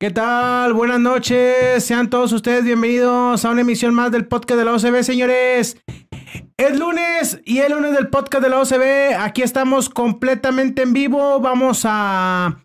[0.00, 0.74] ¿Qué tal?
[0.74, 1.82] Buenas noches.
[1.84, 5.76] Sean todos ustedes bienvenidos a una emisión más del podcast de la OCB, señores.
[6.56, 9.18] Es lunes y el lunes del podcast de la OCB.
[9.18, 11.40] Aquí estamos completamente en vivo.
[11.40, 12.64] Vamos a,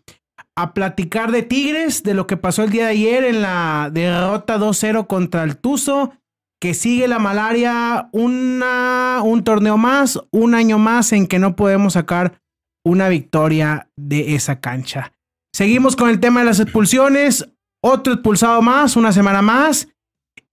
[0.54, 4.56] a platicar de Tigres, de lo que pasó el día de ayer en la derrota
[4.56, 6.12] 2-0 contra el Tuzo.
[6.60, 11.94] Que sigue la malaria una, un torneo más, un año más en que no podemos
[11.94, 12.40] sacar
[12.84, 15.13] una victoria de esa cancha.
[15.54, 17.48] Seguimos con el tema de las expulsiones.
[17.80, 19.86] Otro expulsado más, una semana más.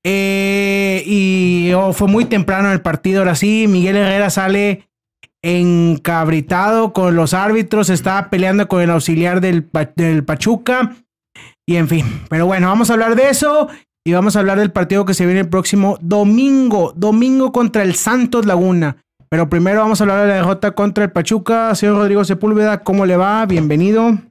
[0.04, 3.22] Eh, y oh, fue muy temprano el partido.
[3.22, 4.88] Ahora sí, Miguel Herrera sale
[5.42, 7.90] encabritado con los árbitros.
[7.90, 10.96] Estaba peleando con el auxiliar del, del Pachuca.
[11.68, 13.70] Y en fin, pero bueno, vamos a hablar de eso.
[14.06, 16.94] Y vamos a hablar del partido que se viene el próximo domingo.
[16.96, 18.98] Domingo contra el Santos Laguna.
[19.30, 21.74] Pero primero vamos a hablar de la derrota contra el Pachuca.
[21.74, 23.44] Señor Rodrigo Sepúlveda, ¿cómo le va?
[23.48, 24.31] Bienvenido.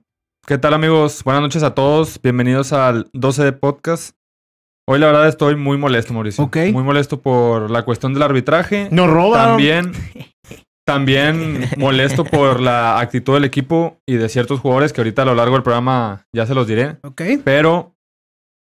[0.51, 1.23] ¿Qué tal amigos?
[1.23, 2.20] Buenas noches a todos.
[2.20, 4.17] Bienvenidos al 12 de podcast.
[4.84, 6.43] Hoy la verdad estoy muy molesto, Mauricio.
[6.43, 6.56] Ok.
[6.73, 8.89] Muy molesto por la cuestión del arbitraje.
[8.91, 9.51] Nos roban.
[9.51, 9.93] También,
[10.84, 15.37] también molesto por la actitud del equipo y de ciertos jugadores que ahorita a lo
[15.37, 16.97] largo del programa ya se los diré.
[17.05, 17.23] Ok.
[17.45, 17.95] Pero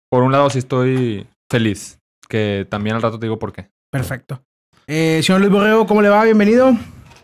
[0.09, 3.69] por un lado sí estoy feliz, que también al rato te digo por qué.
[3.89, 4.43] Perfecto.
[4.87, 6.25] Eh, señor Luis Borrego, ¿cómo le va?
[6.25, 6.75] Bienvenido.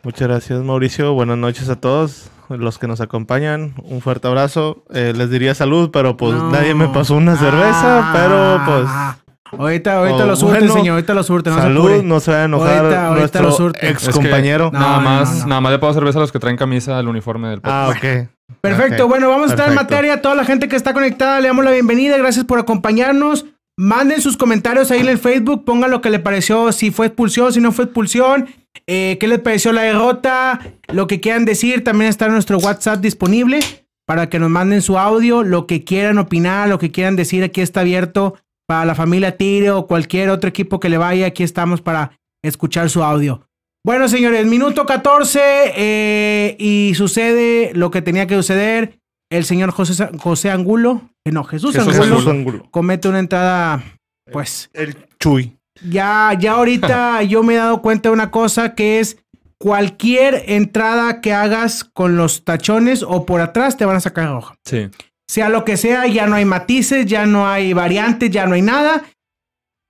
[0.04, 1.14] Muchas gracias, Mauricio.
[1.14, 3.74] Buenas noches a todos los que nos acompañan.
[3.84, 4.84] Un fuerte abrazo.
[4.94, 6.52] Eh, les diría salud, pero pues No.
[6.52, 10.74] nadie me pasó una cerveza, Ah, pero pues Ahorita, ahorita Oh, lo surte, bueno.
[10.74, 10.94] señor.
[10.96, 11.50] Ahorita lo surte.
[11.50, 13.90] No salud, no se va a enojar Ahorita- ahorita lo nuestro surte.
[13.90, 14.70] ex Es que- compañero.
[14.74, 15.48] No, nada no, más, no, no.
[15.48, 18.30] nada más le puedo cerveza a los que traen camisa del uniforme del Ah, podcast.
[18.30, 18.30] ok.
[18.60, 19.08] Perfecto.
[19.08, 20.22] Bueno, vamos a estar en materia.
[20.22, 22.18] Toda la gente que está conectada, le damos la bienvenida.
[22.18, 23.46] Gracias por acompañarnos.
[23.78, 25.64] Manden sus comentarios ahí en el Facebook.
[25.64, 28.48] Pongan lo que le pareció, si fue expulsión, si no fue expulsión.
[28.86, 30.60] Eh, qué les pareció la derrota.
[30.88, 31.84] Lo que quieran decir.
[31.84, 33.60] También está nuestro WhatsApp disponible
[34.06, 35.44] para que nos manden su audio.
[35.44, 37.44] Lo que quieran opinar, lo que quieran decir.
[37.44, 38.36] Aquí está abierto
[38.68, 41.28] para la familia Tigre o cualquier otro equipo que le vaya.
[41.28, 43.48] Aquí estamos para escuchar su audio.
[43.86, 45.40] Bueno, señores, minuto 14
[45.76, 49.00] eh, y sucede lo que tenía que suceder.
[49.30, 52.68] El señor José, José Angulo, eh, no, Jesús, Jesús Angulo, Jesús Angulo.
[52.72, 53.84] comete una entrada,
[54.32, 55.57] pues El Chuy.
[55.88, 59.18] Ya, ya ahorita yo me he dado cuenta de una cosa que es
[59.60, 64.56] cualquier entrada que hagas con los tachones o por atrás te van a sacar roja.
[64.66, 64.90] Sí.
[65.28, 68.62] Sea lo que sea, ya no hay matices, ya no hay variantes, ya no hay
[68.62, 69.04] nada.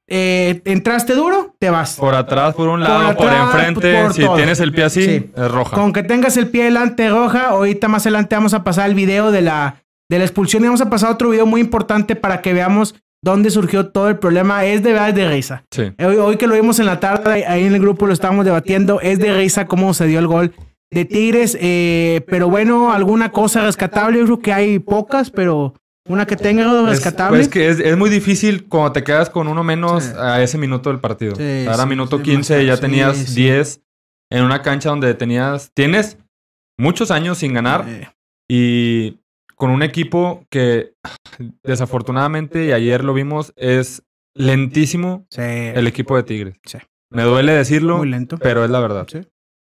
[0.10, 1.98] Eh, entraste duro, te vas.
[1.98, 4.02] Por atrás, por un lado, por, atrás, enfrente.
[4.04, 4.36] por si todo.
[4.38, 5.32] tienes el pie así, Sí.
[5.36, 5.76] es roja.
[5.76, 9.32] Con que tengas el pie delante roja, ahorita más adelante vamos a pasar el video
[9.32, 12.54] de la, de la expulsión y vamos a pasar otro video muy importante para que
[12.54, 12.96] veamos
[13.32, 14.64] dónde surgió todo el problema.
[14.66, 15.64] Es de verdad de risa.
[15.72, 15.92] Sí.
[16.00, 19.02] Hoy, hoy que lo vimos en la tarde, ahí en el grupo lo estábamos debatiendo,
[19.02, 20.54] es de risa cómo se dio el gol
[20.92, 21.58] de Tigres.
[21.60, 25.74] eh, pero bueno, alguna cosa rescatable, yo creo que hay pocas, pero
[26.10, 27.38] una que tenga algo Es, rescatable.
[27.40, 30.14] pues, que es, es muy difícil cuando te quedas con uno menos Sí.
[30.18, 31.36] a ese minuto del partido.
[31.36, 32.76] Sí, O sea, Era minuto sí, 15, demasiado.
[32.78, 33.36] ya tenías sí.
[33.36, 33.82] 10
[34.32, 35.70] en una cancha donde tenías.
[35.74, 36.18] Tienes
[36.80, 37.84] muchos años sin ganar
[38.50, 39.20] y
[39.58, 40.94] con un equipo que
[41.64, 44.04] desafortunadamente, y ayer lo vimos, es
[44.36, 46.60] lentísimo sí, el equipo de Tigres.
[46.66, 46.78] Sí.
[47.12, 48.38] Me duele decirlo, muy lento.
[48.38, 49.08] pero es la verdad.
[49.12, 49.22] Sí.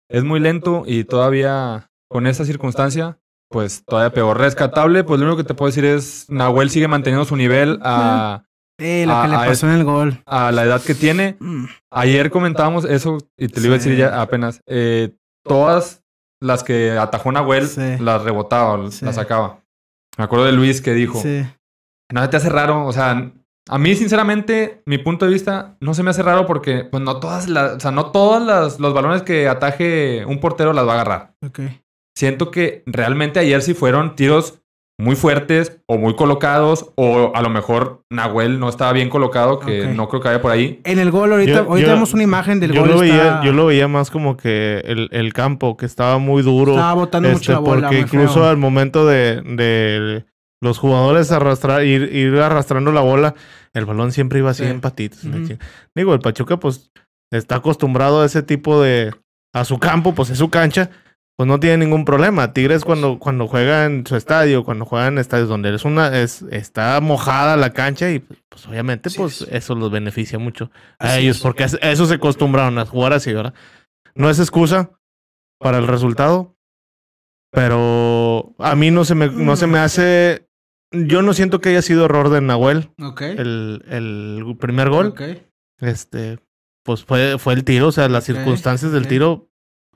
[0.09, 3.17] Es muy lento y todavía con esta circunstancia,
[3.49, 4.37] pues todavía peor.
[4.39, 8.43] Rescatable, pues lo único que te puedo decir es Nahuel sigue manteniendo su nivel a,
[8.79, 10.21] Eh, lo a- que le a pasó en el gol.
[10.25, 11.35] a la edad que tiene.
[11.39, 14.61] Mm, Ayer comentábamos eso y te lo iba a decir ya apenas.
[14.67, 16.03] Eh, todas
[16.41, 17.67] las que atajó Nahuel
[17.99, 19.62] las rebotaba, las sacaba.
[20.17, 21.45] Me acuerdo de Luis que dijo, sí.
[22.11, 23.31] no te hace raro, o sea,
[23.69, 27.19] a mí sinceramente, mi punto de vista, no se me hace raro porque pues no
[27.19, 30.91] todas las, o sea, no todos las- los balones que ataje un portero las va
[30.91, 31.33] a agarrar.
[31.45, 31.59] Ok.
[32.15, 34.59] Siento que realmente ayer sí fueron tiros
[34.99, 39.87] muy fuertes o muy colocados o a lo mejor Nahuel no estaba bien colocado, que
[39.87, 40.79] no creo que vaya por ahí.
[40.83, 42.89] En el gol, ahorita, Yo- ahorita yo- vemos una imagen del Yo gol.
[42.91, 46.43] lo, veía, está- yo lo veía más como que el, el campo, que estaba muy
[46.43, 46.73] duro.
[46.73, 47.81] Estaba botando este, mucho la bola.
[47.87, 48.45] porque incluso feo.
[48.47, 50.25] al momento de, de
[50.61, 53.33] los jugadores arrastrar, ir, ir arrastrando la bola,
[53.73, 54.69] el balón siempre iba así Sí.
[54.69, 55.21] en patitas.
[55.21, 55.57] chingada.
[55.95, 56.91] Digo, el Pachuca pues
[57.31, 59.11] está acostumbrado a ese tipo de...
[59.55, 60.89] A su campo, pues es su cancha,
[61.35, 62.53] pues no tiene ningún problema.
[62.53, 66.43] Tigres cuando, cuando juega en su estadio, cuando juega en estadios donde es una, es,
[66.51, 69.47] está mojada la cancha y pues obviamente Así pues es.
[69.51, 70.69] eso los beneficia mucho
[70.99, 71.41] a ellos, es.
[71.41, 73.53] porque a eso se acostumbraron a jugar así, ¿verdad?
[74.15, 74.91] No es excusa
[75.59, 76.55] para el resultado,
[77.51, 80.47] pero a mí no se me, no se me hace.
[80.91, 82.91] Yo no siento que haya sido error de Nahuel
[83.21, 85.15] el, el primer gol.
[85.79, 86.37] Este,
[86.83, 89.49] pues fue, fue el tiro, o sea, las circunstancias del tiro,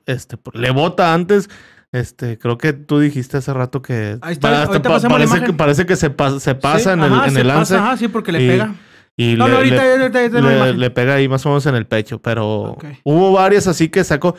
[0.08, 1.48] este, le bota antes
[1.92, 5.56] Este, creo que tú dijiste hace rato que Ahí está, hasta pa- parece, que, imagen.
[5.56, 7.96] parece que se, pas- se pasa Sí, en el, en se el lance pasa, ajá,
[7.96, 8.74] sí, porque le y- pega.
[9.16, 10.80] y No, le, no, ahorita, le- ahorita, ahorita no hay le- imagen.
[10.80, 14.36] le pega ahí más o menos en el pecho, pero hubo varias así que sacó.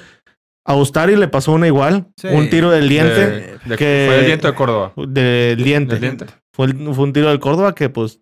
[0.63, 2.27] A Ustari le pasó una igual, Sí.
[2.27, 4.93] un tiro del diente, De- de- que- Fue el diente de Córdoba.
[4.95, 5.93] del diente.
[5.95, 6.25] Del diente.
[6.53, 8.19] Fue, el- fue un tiro del Córdoba que pues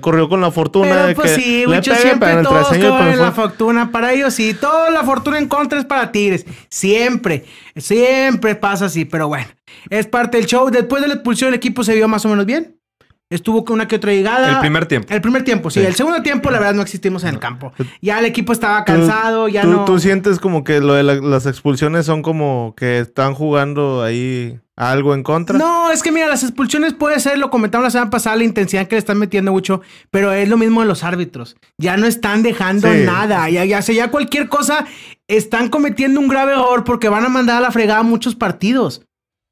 [0.00, 3.22] corrió con la fortuna Pero de pues que sí, pegue, siempre el todos cobran pero
[3.22, 3.90] la fortuna.
[3.92, 6.46] Para ellos sí, toda la fortuna en contra es para Tigres.
[6.68, 7.44] Siempre,
[7.76, 9.46] siempre pasa así, pero bueno.
[9.90, 10.70] Es parte del show.
[10.70, 12.77] Después de la expulsión el equipo se vio más o menos bien.
[13.30, 14.52] Estuvo con una que otra llegada.
[14.54, 15.12] El primer tiempo.
[15.12, 15.80] El primer tiempo, sí.
[15.80, 15.86] Sí.
[15.86, 17.72] El segundo tiempo, la verdad, no existimos en el campo.
[18.00, 19.84] Ya el equipo estaba cansado, ya tú, no...
[19.84, 24.58] tú sientes como que lo de la- las expulsiones son como que están jugando ahí
[24.76, 25.58] algo en contra.
[25.58, 28.86] No, es que mira, las expulsiones puede ser, lo comentamos la semana pasada, la intensidad
[28.86, 31.56] que le están metiendo mucho, pero es lo mismo de los árbitros.
[31.76, 33.00] Ya no están dejando Sí.
[33.04, 33.50] nada.
[33.50, 34.86] Ya, ya, ya cualquier cosa,
[35.26, 39.02] están cometiendo un grave error porque van a mandar a la fregada muchos partidos.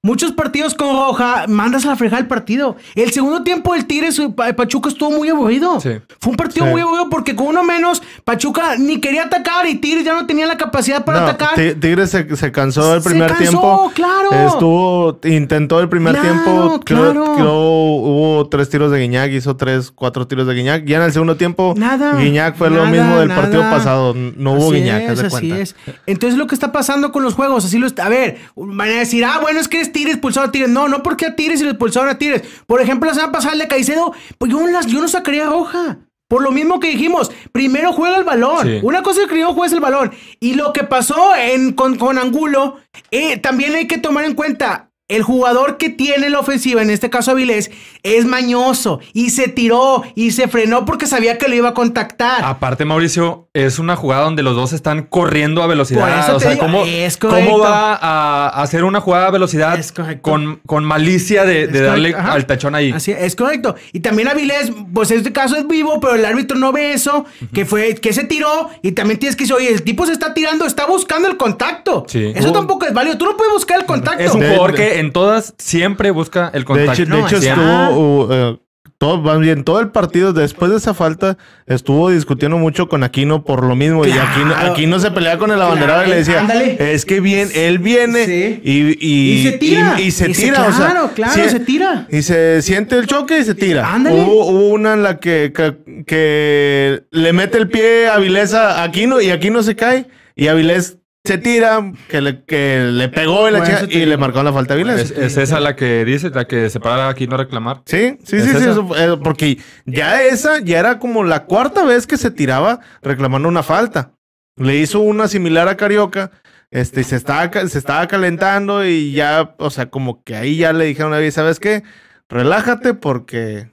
[0.06, 2.76] Muchos partidos con roja, mandas a la fregada el partido.
[2.94, 5.80] El segundo tiempo del Tigres, eh, Pa- Pachuca estuvo muy aburrido.
[5.80, 5.90] Sí.
[6.20, 6.70] Fue un partido Sí.
[6.70, 10.46] muy aburrido porque con uno menos, Pachuca ni quería atacar y Tigres ya no tenía
[10.46, 11.56] la capacidad para No, atacar.
[11.56, 13.92] Ti- Tigres se, se cansó el Se primer cansó, tiempo.
[13.94, 14.30] claro.
[14.46, 16.80] Estuvo, intentó el primer Claro, tiempo.
[16.84, 17.34] Creo, claro.
[17.64, 20.84] hubo tres tiros de Guiñac, hizo tres, cuatro tiros de Guiñac.
[20.84, 23.40] Ya en el segundo tiempo, Nada, Guiñac fue lo mismo del nada.
[23.40, 24.14] partido pasado.
[24.14, 25.58] No hubo Así Guiñac, es, así cuenta.
[25.58, 25.76] es.
[26.06, 28.06] Entonces lo que está pasando con los juegos, así lo está.
[28.06, 30.70] A ver, van a decir, ah, bueno, es que es Tigres expulsaron a Tigres.
[30.70, 32.42] No, no porque a Tigres y lo expulsaron a Tigres.
[32.66, 35.46] Por ejemplo, la semana pasada el de Caicedo, pues yo no, las, yo no sacaría
[35.46, 36.00] roja.
[36.28, 38.66] Por lo mismo que dijimos, primero juega el balón.
[38.66, 38.80] Sí.
[38.82, 40.12] Una cosa es que primero juegues el balón.
[40.38, 42.76] Y lo que pasó en, con, con Angulo,
[43.10, 44.90] eh, también hay que tomar en cuenta.
[45.08, 47.70] El jugador que tiene la ofensiva, en este caso Avilés,
[48.02, 52.44] es mañoso y se tiró y se frenó porque sabía que lo iba a contactar.
[52.44, 56.18] Aparte, Mauricio, es una jugada donde los dos están corriendo a Por velocidad.
[56.24, 59.78] eso o te sea, digo, ¿cómo, es cómo va a hacer una jugada a velocidad
[59.78, 60.22] Es correcto.
[60.22, 62.32] con, con malicia de, darle ajá.
[62.32, 62.90] al tachón ahí?
[62.90, 63.76] Así es correcto.
[63.92, 67.26] Y también Avilés, pues en este caso es vivo, pero el árbitro no ve eso,
[67.54, 70.34] que fue, que se tiró, y también tienes que decir, oye, el tipo se está
[70.34, 72.04] tirando, está buscando el contacto.
[72.08, 72.32] Sí.
[72.34, 72.52] Eso Uh.
[72.52, 73.16] tampoco es válido.
[73.16, 74.20] Tú no puedes buscar el contacto.
[74.24, 77.02] Es un jugador de- en todas siempre busca el De contacto.
[77.02, 78.58] hecho, de hecho es- estuvo, uh, eh,
[78.98, 83.44] todo, más bien, todo el partido después de esa falta estuvo discutiendo mucho con Aquino
[83.44, 84.06] por lo mismo.
[84.06, 84.72] Y Aquino, Claro.
[84.72, 86.94] Aquino se pelea con el abanderado y le decía, ándale.
[86.94, 88.60] es que bien, él viene Sí.
[88.64, 89.96] y, y, Y se tira.
[89.98, 92.06] Y, y se Y se- tira, o sea, claro, claro, si- se tira.
[92.10, 93.92] Y se siente el choque y se tira.
[93.92, 94.18] Ándale.
[94.18, 95.76] Hubo, hubo una en la que, que,
[96.06, 100.96] que le mete el pie a Avilés a Aquino y Aquino se cae y Avilés
[101.26, 104.74] se tira, que le, que le pegó y, la chica- y le marcó la falta
[104.74, 105.10] a Avilés.
[105.10, 107.82] Es, es esa la que dice, la que se para aquí no reclamar.
[107.86, 111.84] Sí, sí, ¿Es sí, sí, eso, eh, porque ya esa ya era como la cuarta
[111.84, 114.12] vez que se tiraba reclamando una falta.
[114.56, 116.30] Le hizo una similar a Carioca,
[116.70, 120.72] este, y se estaba, se estaba calentando y ya, o sea, como que ahí ya
[120.72, 121.82] le dijeron a ¿sabes qué?
[122.28, 123.70] Relájate porque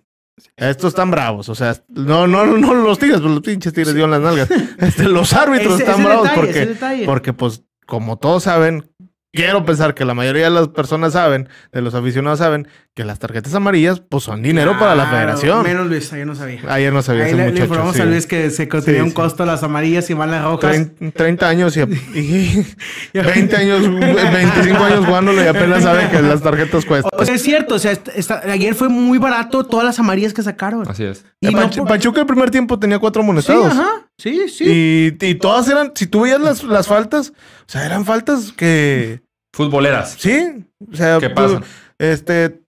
[0.57, 4.11] estos están bravos, o sea, no, no, no los tigres, pues los pinches tigres dieron
[4.11, 4.49] las nalgas.
[4.79, 8.89] Este, los árbitros Ese- están ese bravos detalle, porque, porque, pues, como todos saben,
[9.33, 13.17] quiero pensar que la mayoría de las personas saben, de los aficionados saben, que las
[13.17, 15.63] tarjetas amarillas, pues son dinero para la federación.
[15.63, 16.61] Menos Luis, yo no sabía.
[16.69, 17.63] Ayer no sabía Ahí ese le, le muchacho.
[17.65, 18.01] informamos sí.
[18.03, 19.15] a Luis que se tenía un sí.
[19.15, 20.75] costo las amarillas y van las rojas.
[20.99, 21.81] Trein- 30 años y,
[22.13, 22.65] y
[23.19, 27.09] 20 años, 25 años jugándolo y apenas sabe que las tarjetas cuestan.
[27.17, 30.33] O sea, es cierto, o sea, esta- esta- ayer fue muy barato todas las amarillas
[30.33, 30.87] que sacaron.
[30.87, 31.25] Así es.
[31.41, 33.71] Y Eh, no Pach- por- Pachuca el primer tiempo tenía cuatro Sí, amonestados.
[33.71, 33.89] ajá.
[34.23, 34.63] Sí, sí.
[35.19, 39.21] Y, y todas eran, si tú veías las, las faltas, o sea, eran faltas que,
[39.53, 40.15] Futboleras.
[40.17, 41.59] sí, o sea, ¿Qué pasa?
[41.99, 42.61] este,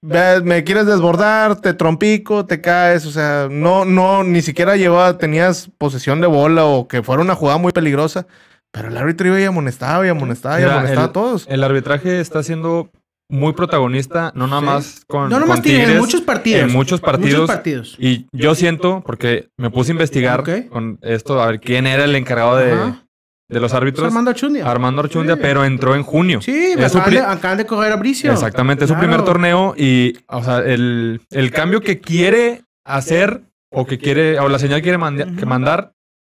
[0.00, 5.18] ves, me quieres desbordar, te trompico, te caes, o sea, no, no, ni siquiera llevaba,
[5.18, 8.26] tenías posesión de bola o que fuera una jugada muy peligrosa,
[8.72, 11.46] pero el árbitro iba y amonestaba y amonestaba y Mira, amonestaba el- a todos.
[11.48, 12.90] El arbitraje está siendo
[13.32, 14.66] muy protagonista, no nada Sí.
[14.66, 16.60] más con, No nomás con Tigres, en muchos partidos.
[16.62, 17.40] En muchos partidos.
[17.40, 17.96] Muchos partidos.
[17.98, 22.14] Y yo siento, porque me puse a investigar con esto, a ver quién era el
[22.14, 23.06] encargado de, Ajá.
[23.48, 24.06] de los árbitros.
[24.06, 24.70] Armando Achundia.
[24.70, 25.40] Armando Archundia, Sí.
[25.42, 26.42] pero entró en junio.
[26.42, 28.30] Sí, su acaban, acaban de correr a Bricio.
[28.32, 29.08] Exactamente, es su Claro.
[29.08, 34.48] primer torneo y, o sea, el, el cambio que quiere hacer o que quiere, o
[34.50, 35.92] la señal que quiere manda- que mandar,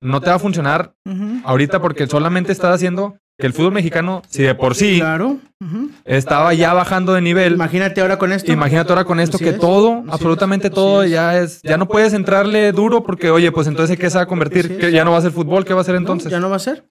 [0.02, 0.92] no te va a funcionar
[1.44, 5.38] ahorita porque solamente está haciendo que el fútbol mexicano, si de por sí Claro.
[6.04, 8.52] Estaba ya bajando de nivel, Imagínate ahora con esto.
[8.52, 11.88] imagínate ahora con esto que es, todo, así absolutamente es, todo ya es, ya no
[11.88, 14.66] puedes entrarle duro porque, oye, pues entonces ¿qué se va a convertir?
[14.66, 14.78] Así es.
[14.78, 15.64] ¿Que ya no va a ser fútbol?
[15.64, 16.30] ¿Qué va a ser No, entonces?
[16.30, 16.88] ya no va a ser.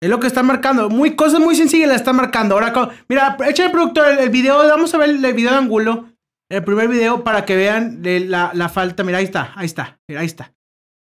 [0.00, 0.90] Es lo que está marcando.
[0.90, 2.56] Muy, cosas muy sencillas la está marcando.
[2.56, 4.58] Ahora, mira, echa el productor el, el video.
[4.58, 6.08] Vamos a ver el, video de Angulo.
[6.50, 9.04] El primer video para que vean de la, la falta.
[9.04, 10.00] Mira, ahí está, ahí está.
[10.08, 10.52] Mira, ahí está.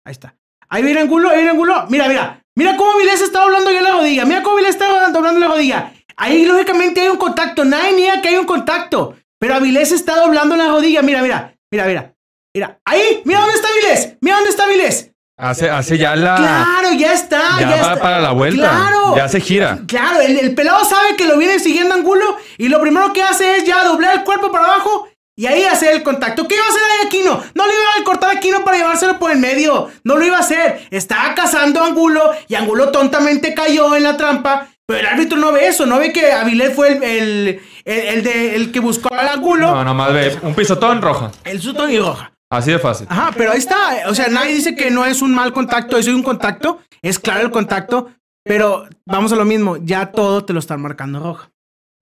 [0.04, 0.36] Ahí está.
[0.68, 1.86] Ahí viene Angulo, ahí viene Angulo.
[1.88, 2.39] Mira, mira.
[2.56, 4.24] Mira cómo Vilés está doblando ya la rodilla.
[4.24, 5.92] Mira cómo Vilés está doblando la rodilla.
[6.16, 7.64] Ahí lógicamente hay un contacto.
[7.64, 9.16] Nadie niega que hay un contacto.
[9.38, 11.00] Pero Avilés está doblando la rodilla.
[11.02, 12.14] Mira, mira, mira, mira.
[12.54, 14.16] Mira, ahí, mira dónde está Avilés.
[14.20, 15.10] Mira dónde está Avilés.
[15.38, 16.36] Hace, hace ya la.
[16.36, 17.40] Claro, ya está.
[17.58, 18.00] ya, Ya, va está.
[18.02, 18.68] para la vuelta.
[18.68, 19.16] Claro.
[19.16, 19.78] Ya se gira.
[19.86, 23.56] Claro, el, el pelado sabe que lo viene siguiendo Angulo y lo primero que hace
[23.56, 25.08] es ya doblar el cuerpo para abajo
[25.40, 26.46] y ahí hacer el contacto.
[26.46, 27.42] ¿Qué iba a hacer ahí Aquino?
[27.54, 29.88] No le iba a cortar a Aquino para llevárselo por el medio.
[30.04, 30.86] No lo iba a hacer.
[30.90, 34.68] Estaba cazando a Angulo y Angulo tontamente cayó en la trampa.
[34.84, 38.22] Pero el árbitro no ve eso, no ve que Avilés fue el, el, el, el
[38.22, 39.68] de, el que buscó al Angulo.
[39.74, 40.38] No, nomás ve.
[40.42, 41.30] Un pisotón roja.
[41.44, 42.34] El susto y roja.
[42.50, 43.06] Así de fácil.
[43.08, 43.78] Ajá, pero ahí está.
[44.08, 46.80] O sea, nadie dice que no es un mal contacto, eso es un contacto.
[47.00, 48.10] Es claro el contacto,
[48.44, 49.78] pero vamos a lo mismo.
[49.78, 51.50] Ya todo te lo están marcando roja.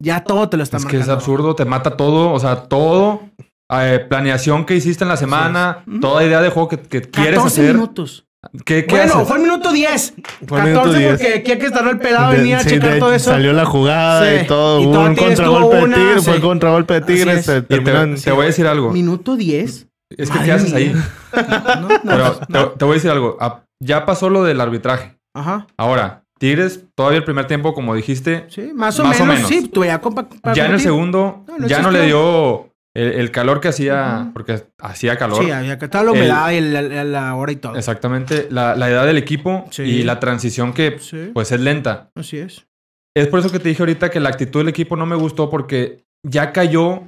[0.00, 1.02] Ya todo te lo están Es que marcando.
[1.02, 1.18] es roja.
[1.18, 3.20] absurdo, te mata todo, o sea, todo.
[3.70, 6.00] eh, planeación que hiciste en la semana, Ujú.
[6.00, 7.74] toda idea de juego que, que quieres 14 hacer.
[7.74, 8.24] minutos.
[8.64, 9.28] ¿Qué, qué Bueno, haces?
[9.28, 10.14] fue el minuto 10.
[10.46, 11.10] Fue el 14 minuto 10.
[11.10, 13.30] porque aquí hay que estar el pelado, De- venía a sí, checar de- todo eso.
[13.30, 14.44] Salió la jugada Sí.
[14.44, 14.80] y todo.
[14.80, 16.24] Y Hubo todo un contragolpe de sí.
[16.30, 17.44] Fue contragolpe de es.
[17.44, 17.78] Se Y te,
[18.24, 18.90] te voy a decir algo.
[18.92, 19.88] Minuto 10.
[20.16, 20.94] Es que, Madre ¿qué haces ahí?
[21.34, 22.68] No, no, Pero no.
[22.70, 23.36] te, te voy a decir algo.
[23.40, 25.18] Ah, Ya pasó lo del arbitraje.
[25.34, 25.66] Ajá.
[25.76, 29.48] Ahora, Tigres, todavía el primer tiempo, como dijiste, Sí, más o Más o menos.
[29.48, 33.12] Sí, tú ya compa- ya en el segundo, No, no ya no le dio el,
[33.12, 35.44] el calor que hacía, porque hacía calor.
[35.44, 37.76] Sí, había que estar la humedad y la, la hora y todo.
[37.76, 39.82] Exactamente, la, la edad del equipo Sí.
[39.82, 42.10] y la transición que Sí, pues es lenta.
[42.14, 42.66] así es.
[43.16, 45.50] Es por eso que te dije ahorita que la actitud del equipo no me gustó
[45.50, 47.02] porque ya cayó.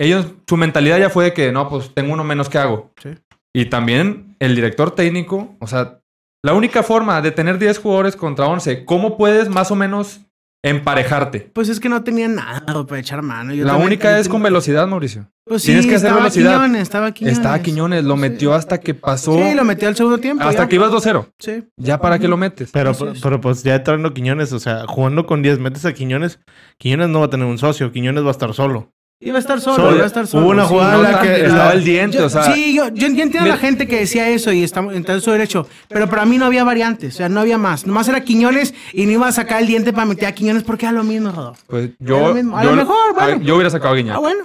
[0.00, 2.92] Ellos, su mentalidad ya fue de que no, pues tengo uno menos que hago.
[3.02, 3.10] Sí.
[3.54, 5.98] Y también el director técnico, o sea,
[6.42, 10.20] la única forma de tener 10 jugadores contra 11, ¿cómo puedes más o menos
[10.64, 11.50] emparejarte?
[11.52, 13.52] Pues es que no tenía nada para echar mano.
[13.52, 15.28] Yo la también- única es con velocidad, Mauricio.
[15.44, 16.52] Pues tienes que hacer estaba velocidad.
[16.54, 17.36] Quiñones, estaba Quiñones.
[17.38, 18.20] Estaba Quiñones, lo Sí.
[18.20, 20.44] metió hasta que pasó, Sí, lo metió al segundo tiempo.
[20.44, 20.68] hasta ya.
[20.68, 21.26] que ibas 2-0.
[21.40, 21.64] Sí.
[21.76, 22.70] ¿Ya para qué lo metes?
[22.72, 23.20] Pero, es.
[23.20, 26.38] pero pues ya entrando Quiñones, o sea, jugando con 10, metes a Quiñones.
[26.78, 27.90] Quiñones no va a tener un socio.
[27.90, 28.92] Quiñones va a estar solo.
[29.24, 29.94] Iba a estar solo, Solo.
[29.94, 30.44] iba a estar solo.
[30.44, 30.68] Hubo una sí.
[30.70, 33.38] jugada No en la tan- que- estaba el diente, Yo- o sea, sí, yo, entiendo
[33.38, 36.38] a la gente que decía eso y estamos en todo su derecho, pero para mí
[36.38, 37.86] no había variantes, o sea, no había más.
[37.86, 40.86] Nomás era Quiñones y no iba a sacar el diente para meter a Quiñones porque
[40.86, 41.62] era lo mismo, Rodolfo.
[41.68, 42.58] pues Es yo, lo mismo.
[42.58, 43.40] A yo, lo mejor, bueno.
[43.42, 44.16] yo hubiera sacado a Guiñac.
[44.16, 44.44] Ah, bueno.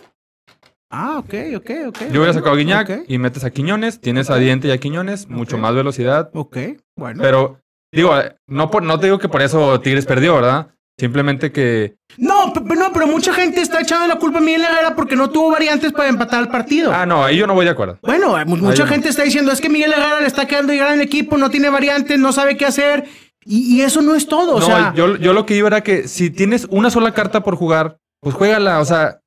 [0.89, 1.97] Ah, ok, ok, ok.
[2.11, 5.27] Yo hubiera sacado a Guiñac y metes a Quiñones, tienes a Diente y a Quiñones,
[5.27, 6.29] mucho más velocidad.
[6.33, 6.57] ok,
[6.95, 7.21] bueno.
[7.21, 7.59] Pero,
[7.91, 8.13] digo,
[8.47, 10.67] no, por, no te digo que por eso Tigres perdió, ¿verdad?
[10.99, 11.95] Simplemente que.
[12.17, 15.51] No, no, pero mucha gente está echando la culpa a Miguel Herrera porque no tuvo
[15.51, 16.91] variantes para empatar el partido.
[16.91, 17.99] Ah, no, ahí yo no voy de acuerdo.
[18.01, 18.93] Bueno, mu- mucha Ahí no.
[18.95, 21.51] gente está diciendo, es que Miguel Herrera le está quedando llegar en el equipo, no
[21.51, 23.05] tiene variantes, no sabe qué hacer.
[23.45, 24.93] Y, y eso no es todo, o no, sea...
[24.95, 28.33] yo, yo lo que iba era que si tienes una sola carta por jugar, pues
[28.35, 28.79] juégala.
[28.79, 29.19] O sea,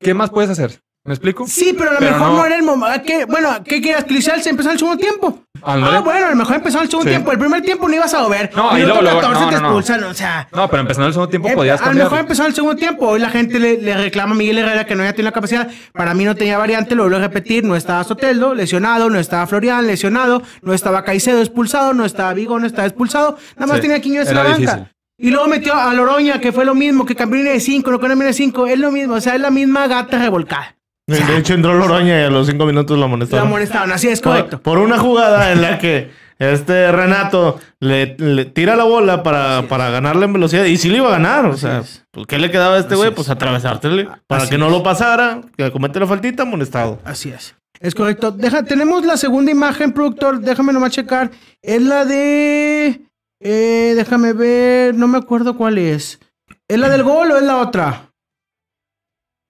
[0.00, 0.80] ¿qué más puedes hacer?
[1.04, 1.46] ¿Me explico?
[1.46, 2.46] Sí, pero a lo Pero mejor no, no.
[2.46, 3.02] era el momento.
[3.28, 4.04] Bueno, ¿qué quieras?
[4.04, 5.42] Clicial se empezó el segundo tiempo.
[5.62, 5.96] Ándale.
[5.96, 7.14] Ah, bueno, a lo mejor empezó en el segundo Sí.
[7.14, 7.32] tiempo.
[7.32, 8.50] El primer tiempo no ibas a ver.
[8.54, 9.66] No, Minuto luego, luego- 14 no, te no, no.
[9.68, 10.48] expulsan, o sea.
[10.52, 12.06] No, pero empezando el segundo tiempo eh, podías a lo cambiar.
[12.06, 13.06] mejor empezó en el segundo tiempo.
[13.08, 15.68] Hoy la gente le, le reclama a Miguel Herrera que no había tenido la capacidad.
[15.92, 17.64] Para mí no tenía variante, lo vuelvo a repetir.
[17.64, 19.10] No estaba Soteldo, lesionado.
[19.10, 20.42] No estaba Florian, lesionado.
[20.62, 21.94] No estaba Caicedo, expulsado.
[21.94, 23.36] No estaba Vigo, no estaba expulsado.
[23.56, 24.56] Nada más Sí, tenía Quiñones en la banca.
[24.58, 24.86] difícil.
[25.20, 28.24] Y luego metió a Loroña, que fue lo mismo, que cambió de 5, no viene
[28.26, 28.66] de 5.
[28.68, 30.76] Es lo mismo, o sea, es la misma gata revolcada.
[31.08, 33.46] De hecho, entró Loroña y a los 5 minutos lo amonestaron.
[33.46, 34.60] amonestaron, así es correcto.
[34.60, 39.88] Por, una jugada en la que este Renato le, le tira la bola para, para
[39.90, 40.64] ganarle en velocidad.
[40.64, 41.46] Y sí le iba a ganar.
[41.46, 42.04] O sea, es.
[42.10, 43.08] pues, ¿qué le quedaba a este güey?
[43.08, 43.14] es.
[43.14, 44.06] Pues atravesártele.
[44.26, 47.00] Para Así que no lo pasara, que comete la faltita, amonestado.
[47.04, 47.54] Así es.
[47.80, 48.30] Es correcto.
[48.30, 50.40] Deja, tenemos la segunda imagen, productor.
[50.40, 51.30] Déjame nomás checar.
[51.62, 53.00] Es la de.
[53.40, 54.94] eh, déjame ver.
[54.94, 56.20] No me acuerdo cuál es.
[56.68, 58.07] ¿Es la del gol o es la otra?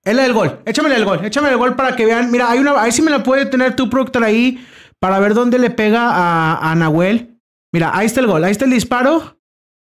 [0.08, 0.62] Es del gol.
[0.64, 1.22] Échame el gol.
[1.22, 2.30] Échame el gol para que vean.
[2.30, 2.80] Mira, hay una.
[2.80, 4.66] Ahí sí me la puede tener tu productor ahí.
[4.98, 7.38] Para ver dónde le pega a, a Nahuel.
[7.74, 8.42] Mira, ahí está el gol.
[8.42, 9.38] Ahí está el disparo.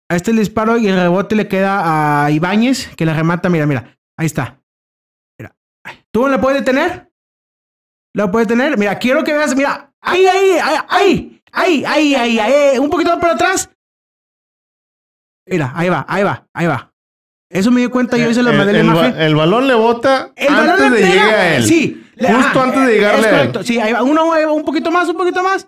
[0.09, 3.47] Ahí está el disparo y el rebote le queda a Ibáñez, que la remata.
[3.47, 3.97] Mira, mira.
[4.17, 4.61] Ahí está.
[5.39, 5.55] Mira.
[6.11, 7.13] ¿Tú la puedes detener?
[8.13, 8.77] ¿La puedes tener?
[8.77, 9.55] Mira, quiero que veas.
[9.55, 9.93] Mira.
[10.01, 11.41] Ahí, ahí, ahí, ahí.
[11.53, 12.77] Ahí, ahí, ahí, ahí.
[12.77, 13.69] Un poquito más para atrás.
[15.47, 16.88] Mira, ahí va, ahí va, ahí va.
[17.49, 19.21] Eso me di cuenta, yo hice la el, mandé la el imagen.
[19.21, 21.65] el balón le bota El antes de llegar a él.
[21.65, 22.05] Sí.
[22.19, 23.35] Justo ah, antes de eh, llegarle Es a él.
[23.37, 23.63] correcto.
[23.63, 24.03] Sí, ahí va.
[24.03, 25.67] Uno, ahí va, un poquito más, un poquito más.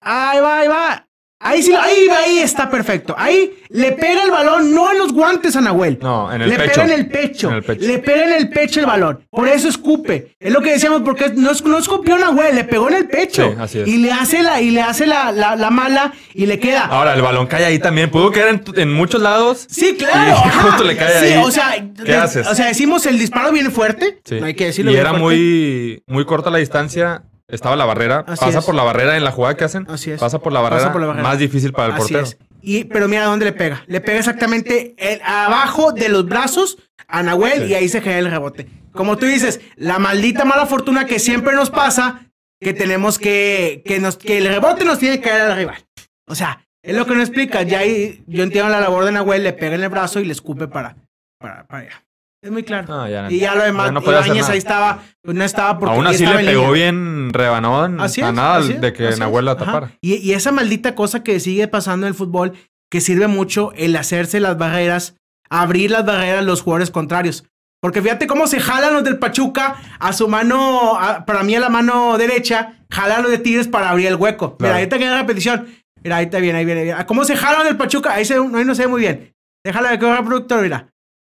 [0.00, 1.06] Ahí va, ahí va.
[1.38, 3.14] Ahí sí, ahí ahí está perfecto.
[3.18, 5.98] Ahí le pega el balón, no en los guantes a Nahuel.
[6.00, 6.70] No, en el le pecho.
[6.80, 7.50] pega en el pecho.
[7.78, 9.20] Le pega en el pecho el balón.
[9.30, 10.34] Por eso escupe.
[10.40, 13.50] Es lo que decíamos, porque no, no escupió Nahuel, le pegó en el pecho.
[13.50, 13.86] Sí, así es.
[13.88, 16.86] Y le hace la, y le hace la, la, la mala y le queda.
[16.86, 18.10] Ahora, el balón cae ahí también.
[18.10, 19.66] Pudo caer en, en muchos lados.
[19.68, 20.42] Sí, claro.
[20.46, 21.42] Y justo le cae sí, ahí.
[21.44, 22.46] O sea, ¿Qué de- haces?
[22.46, 24.20] O sea, decimos el disparo viene fuerte.
[24.24, 24.36] Sí.
[24.40, 24.90] No hay que decirlo.
[24.90, 25.22] y era fuerte.
[25.22, 27.24] muy, muy corta la distancia.
[27.48, 28.24] Estaba la barrera.
[28.26, 28.64] Así pasa es.
[28.64, 29.86] por la barrera en la jugada que hacen.
[29.88, 30.20] Así es.
[30.20, 30.80] Pasa por la barrera.
[30.82, 31.28] Pasa por la barrera.
[31.28, 32.22] Más difícil para el Así portero.
[32.24, 32.38] es.
[32.62, 33.84] Y, pero mira dónde le pega.
[33.86, 38.30] Le pega exactamente el- abajo de los brazos a Nahuel y ahí se genera el
[38.30, 38.66] rebote.
[38.92, 42.26] Como tú dices, la maldita mala fortuna que siempre nos pasa,
[42.60, 45.84] que tenemos que, que, nos, que el rebote nos tiene que caer al rival.
[46.26, 47.62] O sea, es lo que no explica.
[47.62, 50.32] Ya ahí, yo entiendo la labor de Nahuel, le pega en el brazo y le
[50.32, 50.96] escupe para,
[51.38, 52.02] para, para allá.
[52.42, 52.86] Es muy claro.
[52.88, 53.30] No, ya no.
[53.30, 56.70] y ya lo demás, no Ibáñez ahí estaba, no estaba porque Aún así le pegó
[56.70, 59.90] bien rebanón Así a nada así es, de que Nahuel la tapara.
[60.00, 62.52] Y, y esa maldita cosa que sigue pasando en el fútbol,
[62.90, 65.16] que sirve mucho el hacerse las barreras,
[65.50, 67.44] abrir las barreras a los jugadores contrarios.
[67.82, 71.60] Porque fíjate cómo se jalan los del Pachuca a su mano, a- para mí a
[71.60, 74.50] la mano derecha, jalan los de Tigres para abrir el hueco.
[74.50, 74.74] Mira, Claro.
[74.76, 75.66] ahorita que hay repetición.
[76.02, 76.96] Mira, ahí está bien, ahí viene bien.
[77.06, 78.14] ¿Cómo se jalan del Pachuca?
[78.14, 79.32] Ahí, se, ahí no se ve muy bien.
[79.64, 80.88] Déjala de que el productor, mira.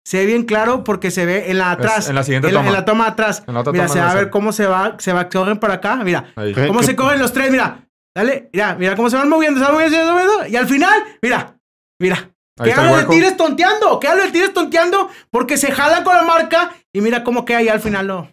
[0.07, 2.07] Se ve bien claro porque se ve en la atrás.
[2.07, 2.67] en la siguiente en toma.
[2.67, 3.43] En la toma atrás.
[3.45, 4.31] La mira, se va a ver ve.
[4.31, 5.97] cómo se va, se va, corren para acá.
[5.97, 6.33] Mira,
[6.65, 7.85] cómo se corren los tres, mira.
[8.15, 10.47] Dale, mira, mira cómo se van moviendo, se van moviendo, se van moviendo.
[10.47, 11.57] Y al final, mira,
[11.99, 12.31] mira.
[12.63, 13.03] Que hablo de.
[13.03, 17.25] Tigres tonteando, que hablo de Tigres tonteando porque se jalan con la marca y mira
[17.25, 18.31] cómo queda ahí al final lo,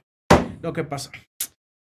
[0.62, 1.10] lo que pasó.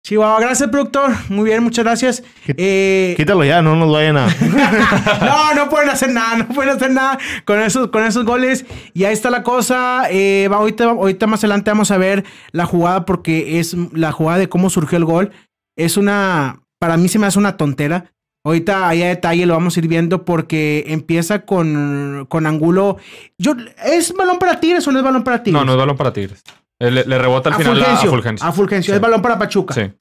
[0.04, 1.12] Chihuahua, gracias, productor.
[1.30, 2.24] Muy bien, muchas gracias.
[2.48, 4.28] Eh, Quítalo ya, no nos vayan a.
[5.22, 8.66] no, no pueden hacer nada, no pueden hacer nada con esos, con esos goles.
[8.94, 10.08] Y ahí está la cosa.
[10.10, 14.50] Eh, ahorita, ahorita más adelante vamos a ver la jugada porque es la jugada de
[14.50, 15.32] cómo surgió el gol.
[15.78, 18.12] Es una, para mí se me hace una tontera.
[18.44, 22.98] Ahorita ahí a detalle lo vamos a ir viendo porque empieza con, con Angulo.
[23.38, 23.54] Yo,
[23.86, 25.62] ¿Es balón para Tigres o no es balón para Tigres?
[25.62, 26.44] No, no es balón para Tigres.
[26.82, 28.10] Eh, Le, le rebota al a final a- a Fulgencio.
[28.10, 28.48] Fulgencio.
[28.48, 28.92] A Fulgencio.
[28.94, 28.96] Sí.
[28.96, 29.74] Es balón para Pachuca.
[29.74, 29.92] Sí.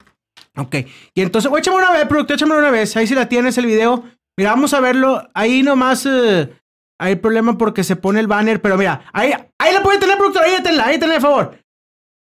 [0.57, 0.75] Ok.
[1.13, 2.95] Y entonces, échame una vez, productor, échame una vez.
[2.97, 4.03] Ahí si la tienes el video.
[4.37, 5.27] Mira, vamos a verlo.
[5.33, 6.49] Ahí nomás eh,
[6.99, 10.43] hay problema porque se pone el banner, pero mira, ahí, ahí la puede tener, productor.
[10.43, 11.57] Ahí tenla, ahí tenla, de favor.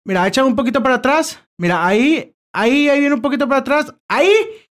[0.06, 1.39] Mira, échame un poquito para atrás.
[1.60, 3.93] Mira, ahí, ahí, ahí viene un poquito para atrás.
[4.10, 4.32] Ahí,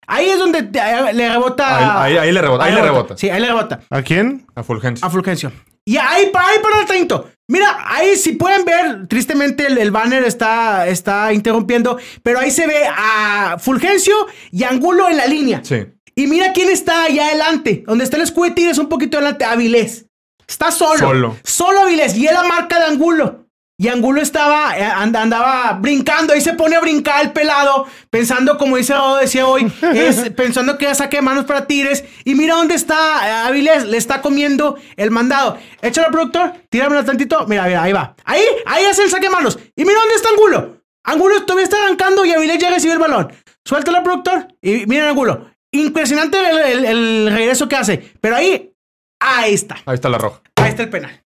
[0.08, 2.04] ahí es donde te- eh, le rebota.
[2.04, 2.64] Ahí, ahí- ahí le rebota.
[2.66, 3.18] Ahí le rebota.
[3.18, 3.80] Sí, ahí le rebota.
[3.90, 4.46] ¿A quién?
[4.54, 5.06] A Fulgencio.
[5.06, 5.52] A Fulgencio.
[5.86, 7.30] Y ahí, ahí para el tinto.
[7.48, 12.66] Mira, ahí si pueden ver, tristemente el, el banner está, está interrumpiendo, pero ahí se
[12.66, 14.16] ve a Fulgencio
[14.52, 15.62] y Angulo en la línea.
[15.64, 15.86] Sí.
[16.16, 19.46] Y mira quién está allá adelante, donde está el escudo de Tigres un poquito adelante,
[19.46, 20.06] Avilés.
[20.48, 20.98] Está solo.
[20.98, 21.38] Solo.
[21.44, 22.16] Solo Avilés.
[22.16, 23.45] Y es la marca de Angulo.
[23.78, 28.58] Y Angulo estaba, eh, and- andaba brincando, ahí se pone a brincar el pelado, pensando,
[28.58, 32.06] como dice Rodo decía hoy, es, pensando que era saque de manos para Tigres.
[32.24, 32.96] Y mira dónde está
[33.28, 35.58] eh, Avilés, le está comiendo el mandado.
[35.82, 37.46] Échalo, productor, tíramelo tantito.
[37.48, 38.16] Mira, mira, ahí va.
[38.24, 39.60] Ahí, ahí hace el saque de manos.
[39.76, 40.78] Y mira dónde está Angulo.
[41.04, 43.34] Angulo todavía está arrancando y Avilés ya recibe el balón.
[43.66, 44.48] Suéltalo, productor.
[44.62, 45.52] Y miren Angulo.
[45.72, 48.14] Impresionante el, el- el regreso que hace.
[48.22, 48.72] Pero ahí,
[49.20, 49.76] ahí está.
[49.86, 50.42] Ahí está la roja.
[50.56, 51.22] Ahí está el penal.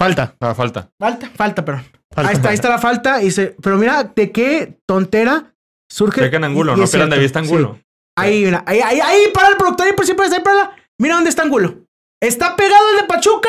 [0.00, 0.34] Falta.
[0.40, 0.88] Ah, falta.
[0.98, 1.84] Falta, falta, perdón.
[2.10, 2.30] Falta.
[2.30, 3.22] Ahí está, ahí está la falta.
[3.22, 5.52] Y se, pero mira, de qué tontera
[5.90, 6.22] surge.
[6.22, 7.74] Chequen Angulo, y- no pierdan de vista Angulo.
[7.76, 7.84] sí.
[8.18, 11.28] Ahí, mira, ahí, ahí, ahí, para el productor, ahí por siempre, ahí para Mira dónde
[11.30, 11.84] está Angulo.
[12.22, 13.48] Está pegado el de Pachuca,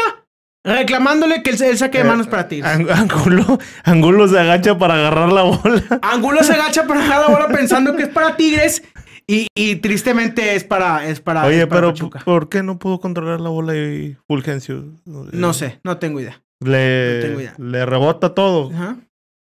[0.66, 2.62] reclamándole que el, el saque de manos para ti.
[2.62, 5.84] Ang- Angulo, Angulo se agacha para agarrar la bola.
[6.02, 8.84] Angulo se agacha para dejar la bola pensando que es para Tigres.
[9.28, 12.20] Y, y tristemente es para, es para, Oye, es para pero Pachuca.
[12.26, 14.86] ¿por qué no pudo controlar la bola y Fulgencio?
[15.06, 16.42] No sé, no tengo idea.
[16.64, 17.56] Le, No tengo idea.
[17.58, 18.72] le rebota todo.
[18.74, 18.98] Ajá.